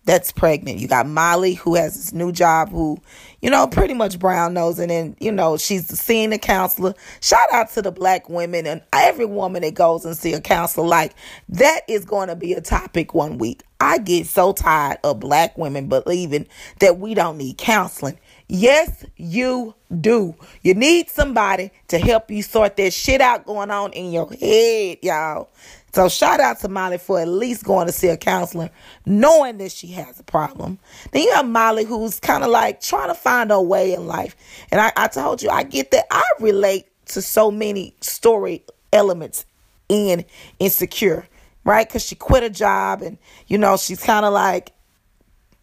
that's 0.07 0.31
pregnant. 0.33 0.79
You 0.79 0.89
got 0.89 1.07
Molly 1.07 1.55
who 1.55 1.75
has 1.75 1.95
this 1.97 2.13
new 2.13 2.33
job 2.33 2.71
who, 2.71 2.99
you 3.43 3.51
know, 3.51 3.67
pretty 3.67 3.93
much 3.93 4.19
brown 4.19 4.55
nose 4.55 4.79
and 4.79 4.91
then, 4.91 5.17
you 5.21 5.33
know, 5.33 5.57
she's 5.57 5.87
seeing 5.87 6.33
a 6.33 6.39
counselor. 6.39 6.95
Shout 7.21 7.53
out 7.53 7.71
to 7.73 7.83
the 7.83 7.91
black 7.91 8.31
women 8.31 8.67
and 8.67 8.83
every 8.93 9.27
woman 9.27 9.63
that 9.63 9.75
goes 9.75 10.05
and 10.05 10.17
see 10.17 10.33
a 10.33 10.41
counselor. 10.41 10.87
Like 10.87 11.13
that 11.51 11.81
is 11.89 12.05
going 12.05 12.29
to 12.29 12.37
be 12.37 12.55
a 12.55 12.61
topic 12.61 13.15
one 13.15 13.37
week. 13.37 13.65
I 13.81 13.99
get 13.99 14.27
so 14.27 14.53
tired 14.53 14.99
of 15.05 15.21
black 15.21 15.59
women 15.59 15.89
believing 15.89 16.47
that 16.79 16.99
we 16.99 17.15
don't 17.15 17.37
need 17.37 17.59
counseling. 17.59 18.19
Yes, 18.49 19.05
you 19.17 19.75
do. 20.01 20.37
You 20.63 20.75
need 20.75 21.11
somebody 21.11 21.73
to 21.89 21.99
help 21.99 22.31
you 22.31 22.43
sort 22.43 22.77
that 22.77 22.93
shit 22.93 23.21
out 23.21 23.45
going 23.45 23.73
on 23.73 23.93
in 23.93 24.13
your 24.13 24.31
head, 24.33 24.99
y'all. 25.03 25.51
So 25.97 26.11
shout 26.11 26.41
out 26.41 26.61
to 26.61 26.69
Molly 26.69 26.99
for 26.99 27.19
at 27.21 27.27
least 27.27 27.65
going 27.65 27.87
to 27.87 27.93
see 27.93 28.09
a 28.09 28.19
counselor, 28.19 28.69
knowing 29.07 29.57
that 29.57 29.73
she 29.73 29.87
has 29.93 30.21
a 30.21 30.23
problem. 30.23 30.79
Then 31.11 31.23
you 31.23 31.33
have 31.33 31.49
Molly 31.49 31.85
who's 31.87 32.21
kind 32.21 32.45
of 32.45 32.51
like 32.51 32.83
trying 32.83 33.09
to 33.09 33.15
find 33.15 33.51
her 33.51 33.63
way 33.63 33.95
in 33.95 34.07
life. 34.07 34.37
And 34.71 34.79
I, 34.79 34.93
I 34.95 35.09
told 35.09 35.41
you, 35.41 35.49
I 35.49 35.63
get 35.63 35.93
that. 35.93 36.05
I 36.11 36.23
relate 36.39 36.85
to 37.07 37.23
so 37.23 37.51
many 37.51 37.95
story 38.03 38.63
elements 38.93 39.47
in 39.89 40.27
Insecure, 40.59 41.27
right? 41.65 41.89
Because 41.89 42.05
she 42.05 42.15
quit 42.15 42.43
a 42.43 42.51
job 42.51 43.01
and, 43.01 43.17
you 43.47 43.57
know, 43.57 43.79
she's 43.79 44.03
kind 44.03 44.27
of 44.27 44.35
like 44.35 44.73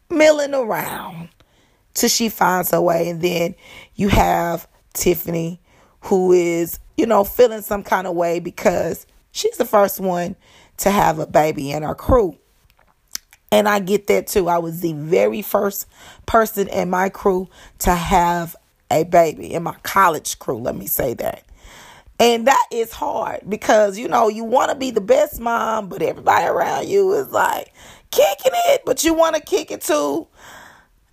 milling 0.09 0.55
around 0.55 1.29
till 1.93 2.09
she 2.09 2.29
finds 2.29 2.71
her 2.71 2.81
way. 2.81 3.07
And 3.07 3.21
then 3.21 3.53
you 3.93 4.07
have 4.07 4.67
Tiffany 4.95 5.61
who 6.01 6.31
is, 6.31 6.79
you 6.97 7.05
know, 7.05 7.23
feeling 7.23 7.61
some 7.61 7.83
kind 7.83 8.07
of 8.07 8.15
way 8.15 8.39
because 8.39 9.05
She's 9.33 9.57
the 9.57 9.65
first 9.65 9.99
one 9.99 10.37
to 10.77 10.91
have 10.91 11.19
a 11.19 11.27
baby 11.27 11.71
in 11.71 11.83
our 11.83 11.95
crew. 11.95 12.37
And 13.51 13.67
I 13.67 13.79
get 13.79 14.07
that 14.07 14.27
too. 14.27 14.47
I 14.47 14.59
was 14.59 14.79
the 14.79 14.93
very 14.93 15.41
first 15.41 15.87
person 16.25 16.67
in 16.69 16.89
my 16.89 17.09
crew 17.09 17.49
to 17.79 17.93
have 17.93 18.55
a 18.89 19.03
baby, 19.03 19.53
in 19.53 19.63
my 19.63 19.75
college 19.83 20.39
crew, 20.39 20.57
let 20.57 20.75
me 20.75 20.85
say 20.85 21.15
that. 21.15 21.43
And 22.19 22.47
that 22.47 22.67
is 22.71 22.93
hard 22.93 23.41
because, 23.49 23.97
you 23.97 24.07
know, 24.07 24.29
you 24.29 24.43
want 24.43 24.69
to 24.69 24.77
be 24.77 24.91
the 24.91 25.01
best 25.01 25.39
mom, 25.39 25.89
but 25.89 26.01
everybody 26.01 26.45
around 26.45 26.87
you 26.87 27.11
is 27.13 27.29
like 27.29 27.73
kicking 28.11 28.51
it, 28.67 28.83
but 28.85 29.03
you 29.03 29.15
want 29.15 29.35
to 29.35 29.41
kick 29.41 29.71
it 29.71 29.81
too. 29.81 30.27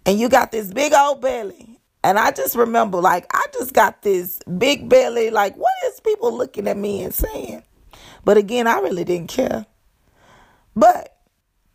And 0.05 0.21
you 0.21 0.29
got 0.29 0.53
this 0.53 0.73
big 0.73 0.93
old 0.93 1.23
belly. 1.23 1.81
And 2.03 2.19
I 2.19 2.33
just 2.33 2.55
remember, 2.55 3.01
like, 3.01 3.27
I 3.35 3.45
just 3.53 3.73
got 3.75 4.03
this 4.03 4.41
big 4.59 4.89
belly. 4.89 5.31
Like, 5.31 5.57
what 5.57 5.73
is 5.87 6.01
people 6.01 6.37
looking 6.37 6.69
at 6.69 6.77
me 6.77 7.03
and 7.03 7.13
saying? 7.13 7.63
But 8.25 8.37
again, 8.37 8.67
I 8.67 8.81
really 8.81 9.05
didn't 9.05 9.29
care. 9.29 9.67
But 10.77 11.17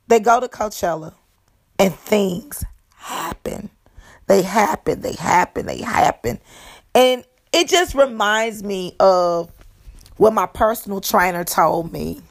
they 0.07 0.19
go 0.19 0.39
to 0.39 0.47
Coachella 0.47 1.13
and 1.79 1.93
things 1.93 2.63
happen. 2.95 3.69
They 4.27 4.41
happen, 4.41 5.01
they 5.01 5.13
happen, 5.13 5.65
they 5.65 5.81
happen. 5.81 6.39
And 6.93 7.23
it 7.53 7.67
just 7.67 7.95
reminds 7.95 8.63
me 8.63 8.95
of 8.99 9.51
what 10.17 10.33
my 10.33 10.45
personal 10.45 11.01
trainer 11.01 11.43
told 11.43 11.91
me 11.91 12.21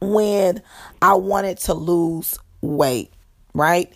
when 0.00 0.62
I 1.00 1.14
wanted 1.14 1.58
to 1.58 1.74
lose 1.74 2.38
weight, 2.60 3.12
right? 3.54 3.92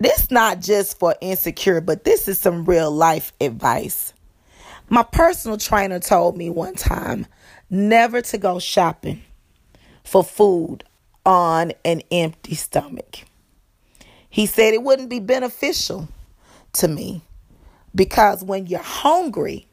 This 0.00 0.24
is 0.24 0.30
not 0.30 0.60
just 0.60 0.98
for 0.98 1.14
insecure, 1.20 1.80
but 1.80 2.04
this 2.04 2.28
is 2.28 2.38
some 2.38 2.64
real 2.64 2.90
life 2.90 3.32
advice. 3.40 4.12
My 4.90 5.02
personal 5.02 5.56
trainer 5.56 5.98
told 6.00 6.36
me 6.36 6.50
one 6.50 6.74
time 6.74 7.26
never 7.70 8.20
to 8.20 8.38
go 8.38 8.58
shopping 8.58 9.22
for 10.04 10.22
food 10.22 10.84
on 11.24 11.72
an 11.84 12.02
empty 12.10 12.54
stomach. 12.54 13.20
He 14.28 14.46
said 14.46 14.74
it 14.74 14.82
wouldn't 14.82 15.08
be 15.08 15.20
beneficial 15.20 16.08
to 16.74 16.88
me 16.88 17.22
because 17.94 18.42
when 18.42 18.66
you're 18.66 18.80
hungry, 18.80 19.66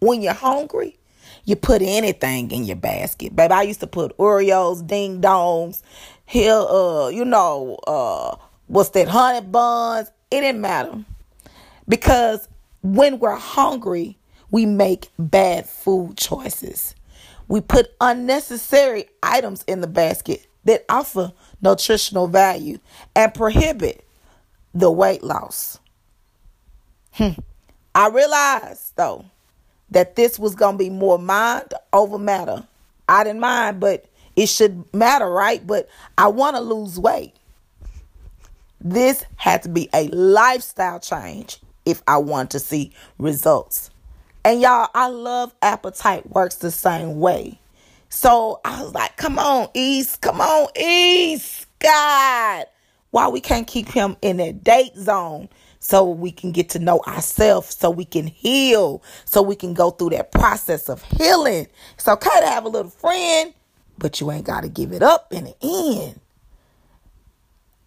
when 0.00 0.22
you're 0.22 0.32
hungry, 0.32 0.98
you 1.44 1.56
put 1.56 1.82
anything 1.82 2.50
in 2.50 2.64
your 2.64 2.76
basket. 2.76 3.36
Baby, 3.36 3.52
I 3.52 3.62
used 3.62 3.80
to 3.80 3.86
put 3.86 4.16
Oreos, 4.18 4.84
ding 4.86 5.20
dongs, 5.20 5.82
here, 6.24 6.54
uh, 6.54 7.08
you 7.08 7.24
know, 7.24 7.78
uh, 7.86 8.36
what's 8.66 8.90
that, 8.90 9.08
honey 9.08 9.46
buns? 9.46 10.10
It 10.30 10.40
didn't 10.40 10.60
matter. 10.60 11.04
Because 11.88 12.48
when 12.82 13.20
we're 13.20 13.36
hungry, 13.36 14.18
we 14.50 14.66
make 14.66 15.10
bad 15.18 15.66
food 15.68 16.16
choices. 16.16 16.94
We 17.48 17.60
put 17.60 17.94
unnecessary 18.00 19.08
items 19.22 19.64
in 19.66 19.80
the 19.80 19.86
basket 19.86 20.46
that 20.64 20.84
offer 20.88 21.32
nutritional 21.62 22.26
value 22.26 22.78
and 23.14 23.32
prohibit 23.32 24.04
the 24.74 24.90
weight 24.90 25.22
loss. 25.22 25.78
Hmm. 27.12 27.30
I 27.94 28.08
realized, 28.08 28.92
though, 28.96 29.24
that 29.90 30.16
this 30.16 30.38
was 30.38 30.54
to 30.54 30.72
be 30.72 30.90
more 30.90 31.18
mind 31.18 31.72
over 31.92 32.18
matter. 32.18 32.66
I 33.08 33.24
didn't 33.24 33.40
mind, 33.40 33.80
but 33.80 34.06
it 34.34 34.48
should 34.48 34.92
matter, 34.92 35.28
right? 35.28 35.66
But 35.66 35.88
I 36.18 36.28
want 36.28 36.56
to 36.56 36.62
lose 36.62 36.98
weight. 36.98 37.34
This 38.80 39.24
had 39.36 39.62
to 39.62 39.68
be 39.68 39.88
a 39.94 40.08
lifestyle 40.08 41.00
change 41.00 41.58
if 41.86 42.02
I 42.06 42.18
want 42.18 42.50
to 42.50 42.58
see 42.58 42.92
results. 43.18 43.90
And 44.46 44.60
y'all, 44.60 44.88
I 44.94 45.08
love 45.08 45.52
appetite 45.60 46.30
works 46.30 46.54
the 46.54 46.70
same 46.70 47.18
way. 47.18 47.58
So 48.10 48.60
I 48.64 48.80
was 48.80 48.94
like, 48.94 49.16
come 49.16 49.40
on, 49.40 49.66
East, 49.74 50.20
come 50.20 50.40
on, 50.40 50.68
East, 50.80 51.66
God. 51.80 52.66
Why 53.10 53.26
we 53.26 53.40
can't 53.40 53.66
keep 53.66 53.88
him 53.88 54.16
in 54.22 54.36
that 54.36 54.62
date 54.62 54.94
zone 54.94 55.48
so 55.80 56.08
we 56.08 56.30
can 56.30 56.52
get 56.52 56.68
to 56.70 56.78
know 56.78 57.00
ourselves, 57.08 57.74
so 57.74 57.90
we 57.90 58.04
can 58.04 58.28
heal, 58.28 59.02
so 59.24 59.42
we 59.42 59.56
can 59.56 59.74
go 59.74 59.90
through 59.90 60.10
that 60.10 60.30
process 60.30 60.88
of 60.88 61.02
healing. 61.02 61.66
It's 61.94 62.06
okay 62.06 62.40
to 62.40 62.46
have 62.46 62.64
a 62.64 62.68
little 62.68 62.92
friend, 62.92 63.52
but 63.98 64.20
you 64.20 64.30
ain't 64.30 64.46
got 64.46 64.60
to 64.60 64.68
give 64.68 64.92
it 64.92 65.02
up 65.02 65.32
in 65.32 65.42
the 65.46 65.56
end. 65.60 66.20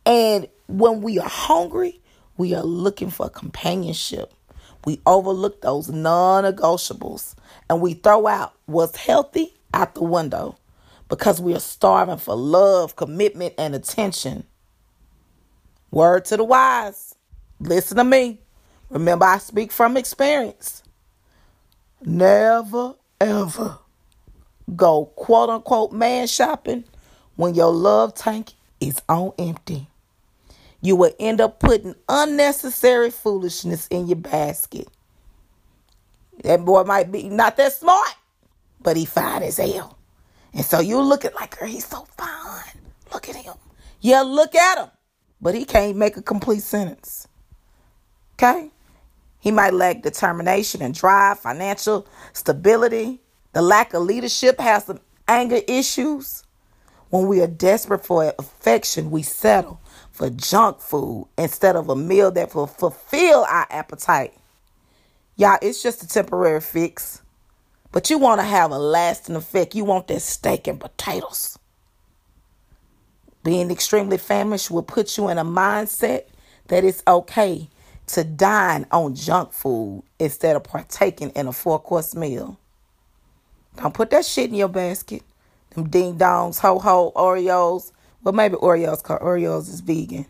And 0.05 0.49
when 0.67 0.99
we 0.99 1.19
are 1.19 1.29
hungry, 1.29 2.01
we 2.35 2.53
are 2.53 2.63
looking 2.63 3.11
for 3.11 3.29
companionship. 3.29 4.33
We 4.85 5.01
overlook 5.05 5.61
those 5.61 5.89
non 5.89 6.43
negotiables 6.43 7.35
and 7.69 7.81
we 7.81 7.93
throw 7.95 8.27
out 8.27 8.53
what's 8.65 8.97
healthy 8.97 9.53
out 9.73 9.95
the 9.95 10.03
window 10.03 10.57
because 11.09 11.41
we 11.41 11.53
are 11.55 11.59
starving 11.59 12.17
for 12.17 12.35
love, 12.35 12.95
commitment, 12.95 13.55
and 13.57 13.75
attention. 13.75 14.45
Word 15.91 16.25
to 16.25 16.37
the 16.37 16.43
wise. 16.43 17.15
Listen 17.59 17.97
to 17.97 18.03
me. 18.03 18.41
Remember, 18.89 19.25
I 19.25 19.37
speak 19.39 19.71
from 19.71 19.97
experience. 19.97 20.83
Never, 22.01 22.95
ever 23.19 23.79
go 24.75 25.05
quote 25.15 25.49
unquote 25.49 25.91
man 25.91 26.27
shopping 26.27 26.83
when 27.35 27.55
your 27.55 27.71
love 27.71 28.13
tank 28.13 28.53
is 28.79 29.01
on 29.09 29.33
empty 29.37 29.87
you 30.81 30.95
will 30.95 31.13
end 31.19 31.41
up 31.41 31.59
putting 31.59 31.95
unnecessary 32.07 33.11
foolishness 33.11 33.87
in 33.87 34.07
your 34.07 34.17
basket. 34.17 34.87
That 36.43 36.63
boy 36.63 36.83
might 36.83 37.11
be 37.11 37.29
not 37.29 37.57
that 37.57 37.73
smart, 37.73 38.15
but 38.81 38.95
he 38.95 39.05
fine 39.05 39.43
as 39.43 39.57
hell. 39.57 39.97
And 40.53 40.65
so 40.65 40.79
you 40.79 41.01
look 41.01 41.25
at 41.25 41.35
like, 41.35 41.57
girl, 41.59 41.67
he's 41.67 41.85
so 41.85 42.07
fine. 42.17 42.81
Look 43.13 43.29
at 43.29 43.35
him. 43.35 43.53
Yeah, 43.99 44.21
look 44.21 44.55
at 44.55 44.77
him. 44.77 44.89
But 45.41 45.55
he 45.55 45.65
can't 45.65 45.97
make 45.97 46.17
a 46.17 46.21
complete 46.21 46.63
sentence. 46.63 47.27
Okay? 48.35 48.71
He 49.39 49.51
might 49.51 49.73
lack 49.73 50.01
determination 50.01 50.81
and 50.81 50.93
drive, 50.93 51.39
financial 51.39 52.07
stability. 52.33 53.21
The 53.53 53.61
lack 53.61 53.93
of 53.93 54.03
leadership 54.03 54.59
has 54.59 54.85
some 54.85 54.99
anger 55.27 55.59
issues. 55.67 56.43
When 57.09 57.27
we 57.27 57.41
are 57.41 57.47
desperate 57.47 58.05
for 58.05 58.33
affection, 58.37 59.11
we 59.11 59.23
settle 59.23 59.81
for 60.19 60.29
junk 60.31 60.81
food 60.81 61.29
instead 61.37 61.77
of 61.77 61.87
a 61.87 61.95
meal 61.95 62.29
that 62.29 62.53
will 62.53 62.67
fulfill 62.67 63.45
our 63.49 63.65
appetite. 63.69 64.33
Y'all, 65.37 65.57
it's 65.61 65.81
just 65.81 66.03
a 66.03 66.07
temporary 66.09 66.59
fix. 66.59 67.21
But 67.93 68.09
you 68.09 68.17
want 68.17 68.41
to 68.41 68.45
have 68.45 68.71
a 68.71 68.77
lasting 68.77 69.37
effect. 69.37 69.75
You 69.75 69.85
want 69.85 70.09
that 70.09 70.21
steak 70.21 70.67
and 70.67 70.77
potatoes. 70.77 71.57
Being 73.45 73.71
extremely 73.71 74.17
famished 74.17 74.69
will 74.69 74.83
put 74.83 75.17
you 75.17 75.29
in 75.29 75.37
a 75.37 75.45
mindset 75.45 76.25
that 76.67 76.83
it's 76.83 77.01
okay 77.07 77.69
to 78.07 78.25
dine 78.25 78.87
on 78.91 79.15
junk 79.15 79.53
food 79.53 80.03
instead 80.19 80.57
of 80.57 80.65
partaking 80.65 81.29
in 81.29 81.47
a 81.47 81.53
four 81.53 81.79
course 81.79 82.13
meal. 82.13 82.59
Don't 83.77 83.93
put 83.93 84.09
that 84.09 84.25
shit 84.25 84.49
in 84.49 84.55
your 84.55 84.67
basket. 84.67 85.23
Them 85.69 85.89
ding 85.89 86.17
dongs, 86.17 86.59
ho 86.59 86.77
ho, 86.77 87.13
Oreos, 87.15 87.93
well, 88.23 88.33
maybe 88.33 88.55
Oreos, 88.55 89.01
because 89.01 89.19
Oreos 89.21 89.69
is 89.69 89.81
vegan. 89.81 90.25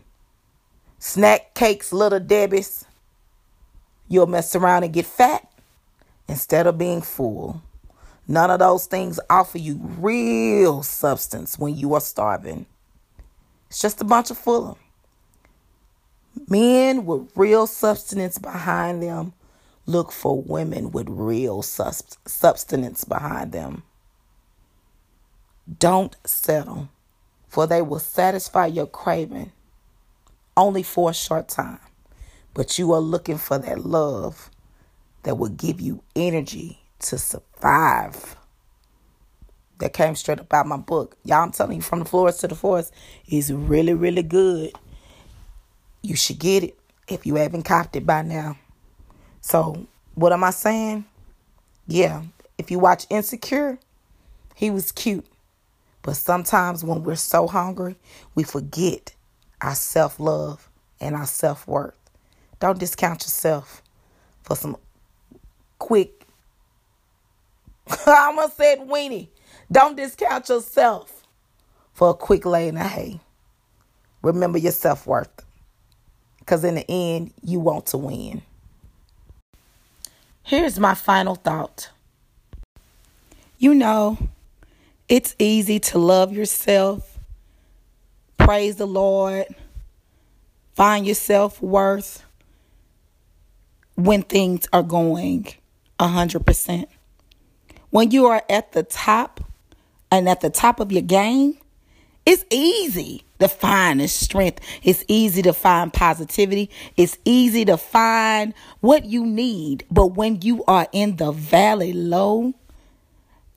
Snack 0.98 1.54
cakes, 1.54 1.92
Little 1.92 2.20
Debbie's. 2.20 2.84
You'll 4.08 4.26
mess 4.26 4.54
around 4.54 4.84
and 4.84 4.92
get 4.92 5.06
fat 5.06 5.50
instead 6.28 6.66
of 6.66 6.78
being 6.78 7.02
full. 7.02 7.62
None 8.28 8.50
of 8.50 8.60
those 8.60 8.86
things 8.86 9.18
offer 9.28 9.58
you 9.58 9.80
real 9.98 10.82
substance 10.82 11.58
when 11.58 11.76
you 11.76 11.94
are 11.94 12.00
starving. 12.00 12.66
It's 13.68 13.80
just 13.80 14.00
a 14.00 14.04
bunch 14.04 14.30
of 14.30 14.38
Fulham. 14.38 14.76
Men 16.48 17.06
with 17.06 17.30
real 17.34 17.66
substance 17.66 18.38
behind 18.38 19.02
them 19.02 19.32
look 19.86 20.12
for 20.12 20.40
women 20.40 20.90
with 20.92 21.08
real 21.08 21.62
substance 21.62 23.04
behind 23.04 23.52
them. 23.52 23.82
Don't 25.78 26.16
settle, 26.24 26.88
for 27.50 27.66
they 27.66 27.82
will 27.82 27.98
satisfy 27.98 28.66
your 28.66 28.86
craving 28.86 29.52
only 30.56 30.84
for 30.84 31.10
a 31.10 31.14
short 31.14 31.48
time. 31.48 31.80
But 32.54 32.78
you 32.78 32.92
are 32.92 33.00
looking 33.00 33.38
for 33.38 33.58
that 33.58 33.84
love 33.84 34.50
that 35.24 35.36
will 35.36 35.50
give 35.50 35.80
you 35.80 36.02
energy 36.14 36.80
to 37.00 37.18
survive. 37.18 38.36
That 39.78 39.92
came 39.92 40.14
straight 40.14 40.38
up 40.38 40.52
out 40.52 40.66
my 40.66 40.76
book. 40.76 41.16
Y'all, 41.24 41.42
I'm 41.42 41.52
telling 41.52 41.76
you, 41.76 41.82
from 41.82 42.00
the 42.00 42.04
floors 42.04 42.38
to 42.38 42.48
the 42.48 42.54
forest 42.54 42.92
is 43.28 43.52
really, 43.52 43.94
really 43.94 44.22
good. 44.22 44.72
You 46.02 46.16
should 46.16 46.38
get 46.38 46.62
it 46.62 46.78
if 47.08 47.26
you 47.26 47.34
haven't 47.34 47.64
copped 47.64 47.96
it 47.96 48.06
by 48.06 48.22
now. 48.22 48.58
So, 49.40 49.86
what 50.14 50.32
am 50.32 50.44
I 50.44 50.50
saying? 50.50 51.04
Yeah, 51.86 52.22
if 52.58 52.70
you 52.70 52.78
watch 52.78 53.06
Insecure, 53.10 53.78
he 54.54 54.70
was 54.70 54.92
cute. 54.92 55.26
But 56.02 56.16
sometimes 56.16 56.82
when 56.82 57.04
we're 57.04 57.16
so 57.16 57.46
hungry, 57.46 57.96
we 58.34 58.42
forget 58.42 59.14
our 59.60 59.74
self 59.74 60.18
love 60.18 60.68
and 61.00 61.14
our 61.14 61.26
self 61.26 61.66
worth. 61.66 61.94
Don't 62.58 62.78
discount 62.78 63.22
yourself 63.22 63.82
for 64.42 64.56
some 64.56 64.76
quick. 65.78 66.26
I 68.06 68.26
almost 68.26 68.56
said 68.56 68.80
weenie. 68.80 69.28
Don't 69.70 69.96
discount 69.96 70.48
yourself 70.48 71.22
for 71.92 72.10
a 72.10 72.14
quick 72.14 72.46
lay 72.46 72.68
in 72.68 72.76
the 72.76 72.84
hay. 72.84 73.20
Remember 74.22 74.58
your 74.58 74.72
self 74.72 75.06
worth. 75.06 75.44
Because 76.38 76.64
in 76.64 76.74
the 76.76 76.90
end, 76.90 77.32
you 77.42 77.60
want 77.60 77.86
to 77.86 77.98
win. 77.98 78.42
Here's 80.42 80.80
my 80.80 80.94
final 80.94 81.36
thought. 81.36 81.90
You 83.58 83.74
know, 83.74 84.18
it's 85.10 85.34
easy 85.40 85.80
to 85.80 85.98
love 85.98 86.32
yourself, 86.32 87.18
praise 88.38 88.76
the 88.76 88.86
Lord, 88.86 89.44
find 90.74 91.04
your 91.04 91.16
self 91.16 91.60
worth 91.60 92.24
when 93.96 94.22
things 94.22 94.68
are 94.72 94.84
going 94.84 95.48
100%. 95.98 96.86
When 97.90 98.12
you 98.12 98.26
are 98.26 98.42
at 98.48 98.70
the 98.70 98.84
top 98.84 99.40
and 100.12 100.28
at 100.28 100.42
the 100.42 100.48
top 100.48 100.78
of 100.78 100.92
your 100.92 101.02
game, 101.02 101.58
it's 102.24 102.44
easy 102.48 103.24
to 103.40 103.48
find 103.48 104.08
strength. 104.08 104.60
It's 104.84 105.04
easy 105.08 105.42
to 105.42 105.52
find 105.52 105.92
positivity. 105.92 106.70
It's 106.96 107.18
easy 107.24 107.64
to 107.64 107.76
find 107.76 108.54
what 108.78 109.06
you 109.06 109.26
need. 109.26 109.84
But 109.90 110.14
when 110.14 110.40
you 110.42 110.62
are 110.66 110.86
in 110.92 111.16
the 111.16 111.32
valley 111.32 111.92
low 111.92 112.54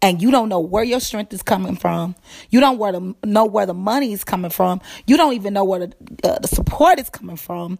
and 0.04 0.22
you 0.22 0.30
don't 0.30 0.49
know 0.49 0.60
where 0.60 0.84
your 0.84 0.99
strength 0.99 1.34
is 1.34 1.41
coming 1.41 1.76
from, 1.76 2.14
you 2.49 2.60
don't 2.60 2.78
where 2.78 2.91
the, 2.91 3.16
know 3.24 3.45
where 3.45 3.66
the 3.66 3.74
money 3.74 4.14
is 4.14 4.24
coming 4.24 4.51
from, 4.51 4.82
you 5.08 5.18
don't 5.18 5.34
even 5.34 5.54
know 5.54 5.64
where 5.64 5.80
the, 5.80 5.93
uh, 6.24 6.38
the 6.39 6.47
support 6.47 6.99
is 6.99 7.10
coming 7.10 7.38
from, 7.38 7.80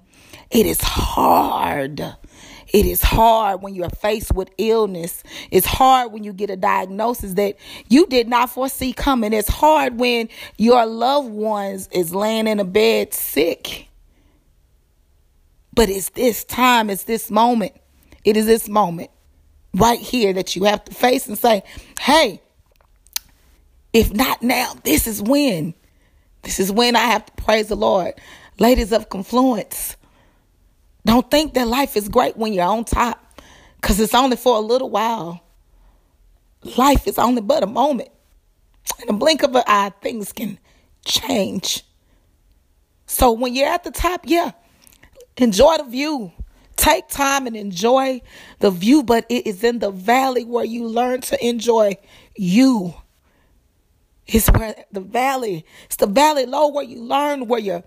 it 0.50 0.66
is 0.66 0.82
hard 0.82 2.16
it 2.74 2.88
is 2.88 3.04
hard 3.04 3.62
when 3.62 3.76
you're 3.76 3.90
faced 3.90 4.34
with 4.34 4.50
illness. 4.58 5.22
It's 5.52 5.68
hard 5.68 6.12
when 6.12 6.24
you 6.24 6.34
get 6.34 6.50
a 6.50 6.56
diagnosis 6.56 7.34
that 7.36 7.56
you 7.88 8.08
did 8.08 8.28
not 8.28 8.50
foresee 8.50 8.94
coming. 8.94 9.32
It's 9.32 9.48
hard 9.48 10.00
when 10.00 10.28
your 10.58 10.86
loved 10.88 11.30
ones 11.30 11.88
is 11.92 12.16
laying 12.16 12.48
in 12.48 12.60
a 12.60 12.66
bed 12.66 13.14
sick. 13.14 13.90
But 15.76 15.90
it's 15.90 16.10
this 16.10 16.44
time, 16.44 16.90
it's 16.90 17.04
this 17.04 17.30
moment. 17.30 17.74
It 18.24 18.38
is 18.38 18.48
this 18.48 18.68
moment 18.68 19.12
right 19.74 20.00
here 20.00 20.34
that 20.34 20.56
you 20.56 20.64
have 20.66 20.84
to 20.86 20.94
face 20.94 21.28
and 21.28 21.38
say, 21.38 21.64
hey, 22.00 22.42
if 23.92 24.14
not 24.14 24.42
now, 24.42 24.74
this 24.84 25.08
is 25.08 25.22
when. 25.22 25.74
This 26.42 26.60
is 26.60 26.72
when 26.72 26.96
I 26.96 27.06
have 27.06 27.26
to 27.26 27.32
praise 27.44 27.68
the 27.68 27.76
Lord. 27.76 28.14
Ladies 28.60 28.92
of 28.92 29.10
Confluence, 29.10 29.96
don't 31.06 31.30
think 31.30 31.54
that 31.54 31.68
life 31.68 31.96
is 31.96 32.10
great 32.10 32.38
when 32.38 32.54
you're 32.54 32.66
on 32.66 32.86
top 32.86 33.42
because 33.82 34.00
it's 34.00 34.14
only 34.14 34.38
for 34.38 34.58
a 34.58 34.62
little 34.62 34.90
while. 34.90 35.44
Life 36.78 37.08
is 37.08 37.18
only 37.18 37.42
but 37.42 37.64
a 37.64 37.68
moment. 37.68 38.10
In 39.02 39.10
a 39.10 39.14
blink 39.14 39.44
of 39.44 39.56
an 39.56 39.64
eye, 39.68 39.92
things 40.02 40.32
can 40.32 40.60
change. 41.06 41.84
So 43.06 43.32
when 43.32 43.54
you're 43.54 43.68
at 43.68 43.84
the 43.84 43.92
top, 43.92 44.22
yeah, 44.26 44.52
enjoy 45.38 45.78
the 45.78 45.84
view. 45.86 46.32
Take 46.76 47.08
time 47.08 47.48
and 47.48 47.56
enjoy 47.56 48.22
the 48.60 48.72
view, 48.72 49.04
but 49.04 49.26
it 49.30 49.48
is 49.48 49.64
in 49.64 49.80
the 49.80 49.92
valley 49.92 50.44
where 50.44 50.66
you 50.66 50.88
learn 50.88 51.22
to 51.22 51.46
enjoy 51.46 51.98
you. 52.36 52.96
It's 54.26 54.50
where 54.50 54.76
the 54.92 55.02
valley, 55.02 55.66
it's 55.86 55.98
the 55.98 56.08
valley 56.08 56.46
low 56.46 56.70
where 56.70 56.84
you 56.84 57.02
learn 57.02 57.48
where 57.48 57.60
your 57.60 57.84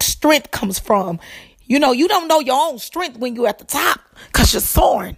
strength 0.00 0.50
comes 0.50 0.78
from. 0.78 1.20
You 1.64 1.78
know, 1.78 1.92
you 1.92 2.08
don't 2.08 2.28
know 2.28 2.40
your 2.40 2.56
own 2.56 2.78
strength 2.78 3.18
when 3.18 3.34
you're 3.34 3.48
at 3.48 3.58
the 3.58 3.64
top 3.64 4.00
because 4.26 4.52
you're 4.52 4.60
soaring. 4.60 5.16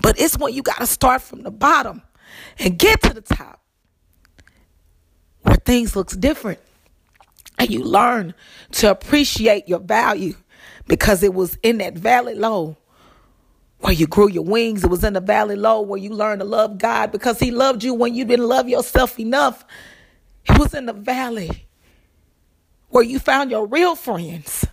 But 0.00 0.20
it's 0.20 0.38
when 0.38 0.52
you 0.52 0.62
got 0.62 0.78
to 0.78 0.86
start 0.86 1.22
from 1.22 1.42
the 1.42 1.50
bottom 1.50 2.02
and 2.58 2.78
get 2.78 3.02
to 3.02 3.14
the 3.14 3.20
top 3.20 3.60
where 5.42 5.56
things 5.56 5.96
looks 5.96 6.16
different. 6.16 6.60
And 7.58 7.70
you 7.70 7.82
learn 7.82 8.34
to 8.72 8.90
appreciate 8.90 9.68
your 9.68 9.80
value 9.80 10.34
because 10.88 11.22
it 11.22 11.34
was 11.34 11.58
in 11.62 11.78
that 11.78 11.94
valley 11.94 12.34
low 12.34 12.76
where 13.80 13.92
you 13.92 14.06
grew 14.06 14.28
your 14.28 14.44
wings. 14.44 14.84
It 14.84 14.90
was 14.90 15.04
in 15.04 15.12
the 15.12 15.20
valley 15.20 15.56
low 15.56 15.80
where 15.82 15.98
you 15.98 16.10
learned 16.10 16.40
to 16.40 16.44
love 16.46 16.78
God 16.78 17.12
because 17.12 17.38
He 17.38 17.50
loved 17.50 17.84
you 17.84 17.94
when 17.94 18.14
you 18.14 18.24
didn't 18.24 18.48
love 18.48 18.68
yourself 18.68 19.20
enough. 19.20 19.64
It 20.48 20.58
was 20.58 20.74
in 20.74 20.86
the 20.86 20.92
valley 20.92 21.68
where 22.88 23.04
you 23.04 23.18
found 23.18 23.50
your 23.50 23.66
real 23.66 23.94
friends. 23.94 24.66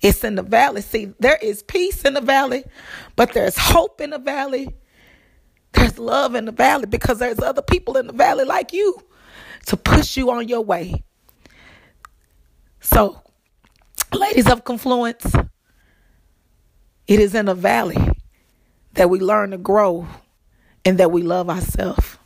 It's 0.00 0.24
in 0.24 0.34
the 0.34 0.42
valley. 0.42 0.82
See, 0.82 1.12
there 1.20 1.38
is 1.40 1.62
peace 1.62 2.04
in 2.04 2.14
the 2.14 2.20
valley, 2.20 2.64
but 3.16 3.32
there's 3.32 3.56
hope 3.56 4.00
in 4.00 4.10
the 4.10 4.18
valley. 4.18 4.74
There's 5.72 5.98
love 5.98 6.34
in 6.34 6.44
the 6.44 6.52
valley 6.52 6.86
because 6.86 7.18
there's 7.18 7.38
other 7.40 7.62
people 7.62 7.96
in 7.96 8.06
the 8.06 8.12
valley 8.12 8.44
like 8.44 8.72
you 8.72 8.98
to 9.66 9.76
push 9.76 10.16
you 10.16 10.30
on 10.30 10.48
your 10.48 10.60
way. 10.60 11.02
So, 12.80 13.23
ladies 14.14 14.50
of 14.50 14.64
Confluence, 14.64 15.34
it 17.06 17.20
is 17.20 17.34
in 17.34 17.46
the 17.46 17.54
valley 17.54 17.98
that 18.94 19.10
we 19.10 19.18
learn 19.18 19.50
to 19.50 19.58
grow 19.58 20.06
and 20.84 20.98
that 20.98 21.10
we 21.10 21.22
love 21.22 21.50
ourselves. 21.50 22.18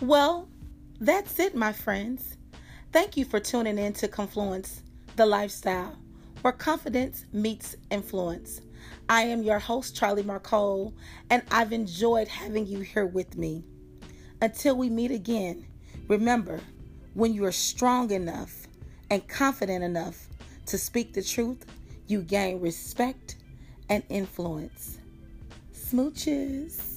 Well, 0.00 0.48
that's 1.00 1.38
it, 1.38 1.54
my 1.54 1.72
friends. 1.72 2.36
Thank 2.92 3.16
you 3.16 3.24
for 3.24 3.40
tuning 3.40 3.78
in 3.78 3.92
to 3.94 4.08
Confluence, 4.08 4.82
the 5.16 5.26
lifestyle, 5.26 5.98
where 6.42 6.52
confidence 6.52 7.24
meets 7.32 7.76
influence. 7.90 8.60
I 9.08 9.22
am 9.22 9.42
your 9.42 9.58
host, 9.58 9.96
Charlie 9.96 10.22
Marcole, 10.22 10.94
and 11.30 11.42
I've 11.50 11.72
enjoyed 11.72 12.28
having 12.28 12.66
you 12.66 12.80
here 12.80 13.06
with 13.06 13.36
me. 13.36 13.64
Until 14.40 14.76
we 14.76 14.90
meet 14.90 15.10
again, 15.10 15.66
remember 16.08 16.60
when 17.14 17.32
you 17.32 17.44
are 17.44 17.52
strong 17.52 18.10
enough 18.10 18.66
and 19.10 19.26
confident 19.26 19.82
enough 19.82 20.28
to 20.66 20.76
speak 20.76 21.14
the 21.14 21.22
truth, 21.22 21.64
you 22.06 22.22
gain 22.22 22.60
respect 22.60 23.36
and 23.88 24.02
influence. 24.08 24.98
Smooches. 25.72 26.95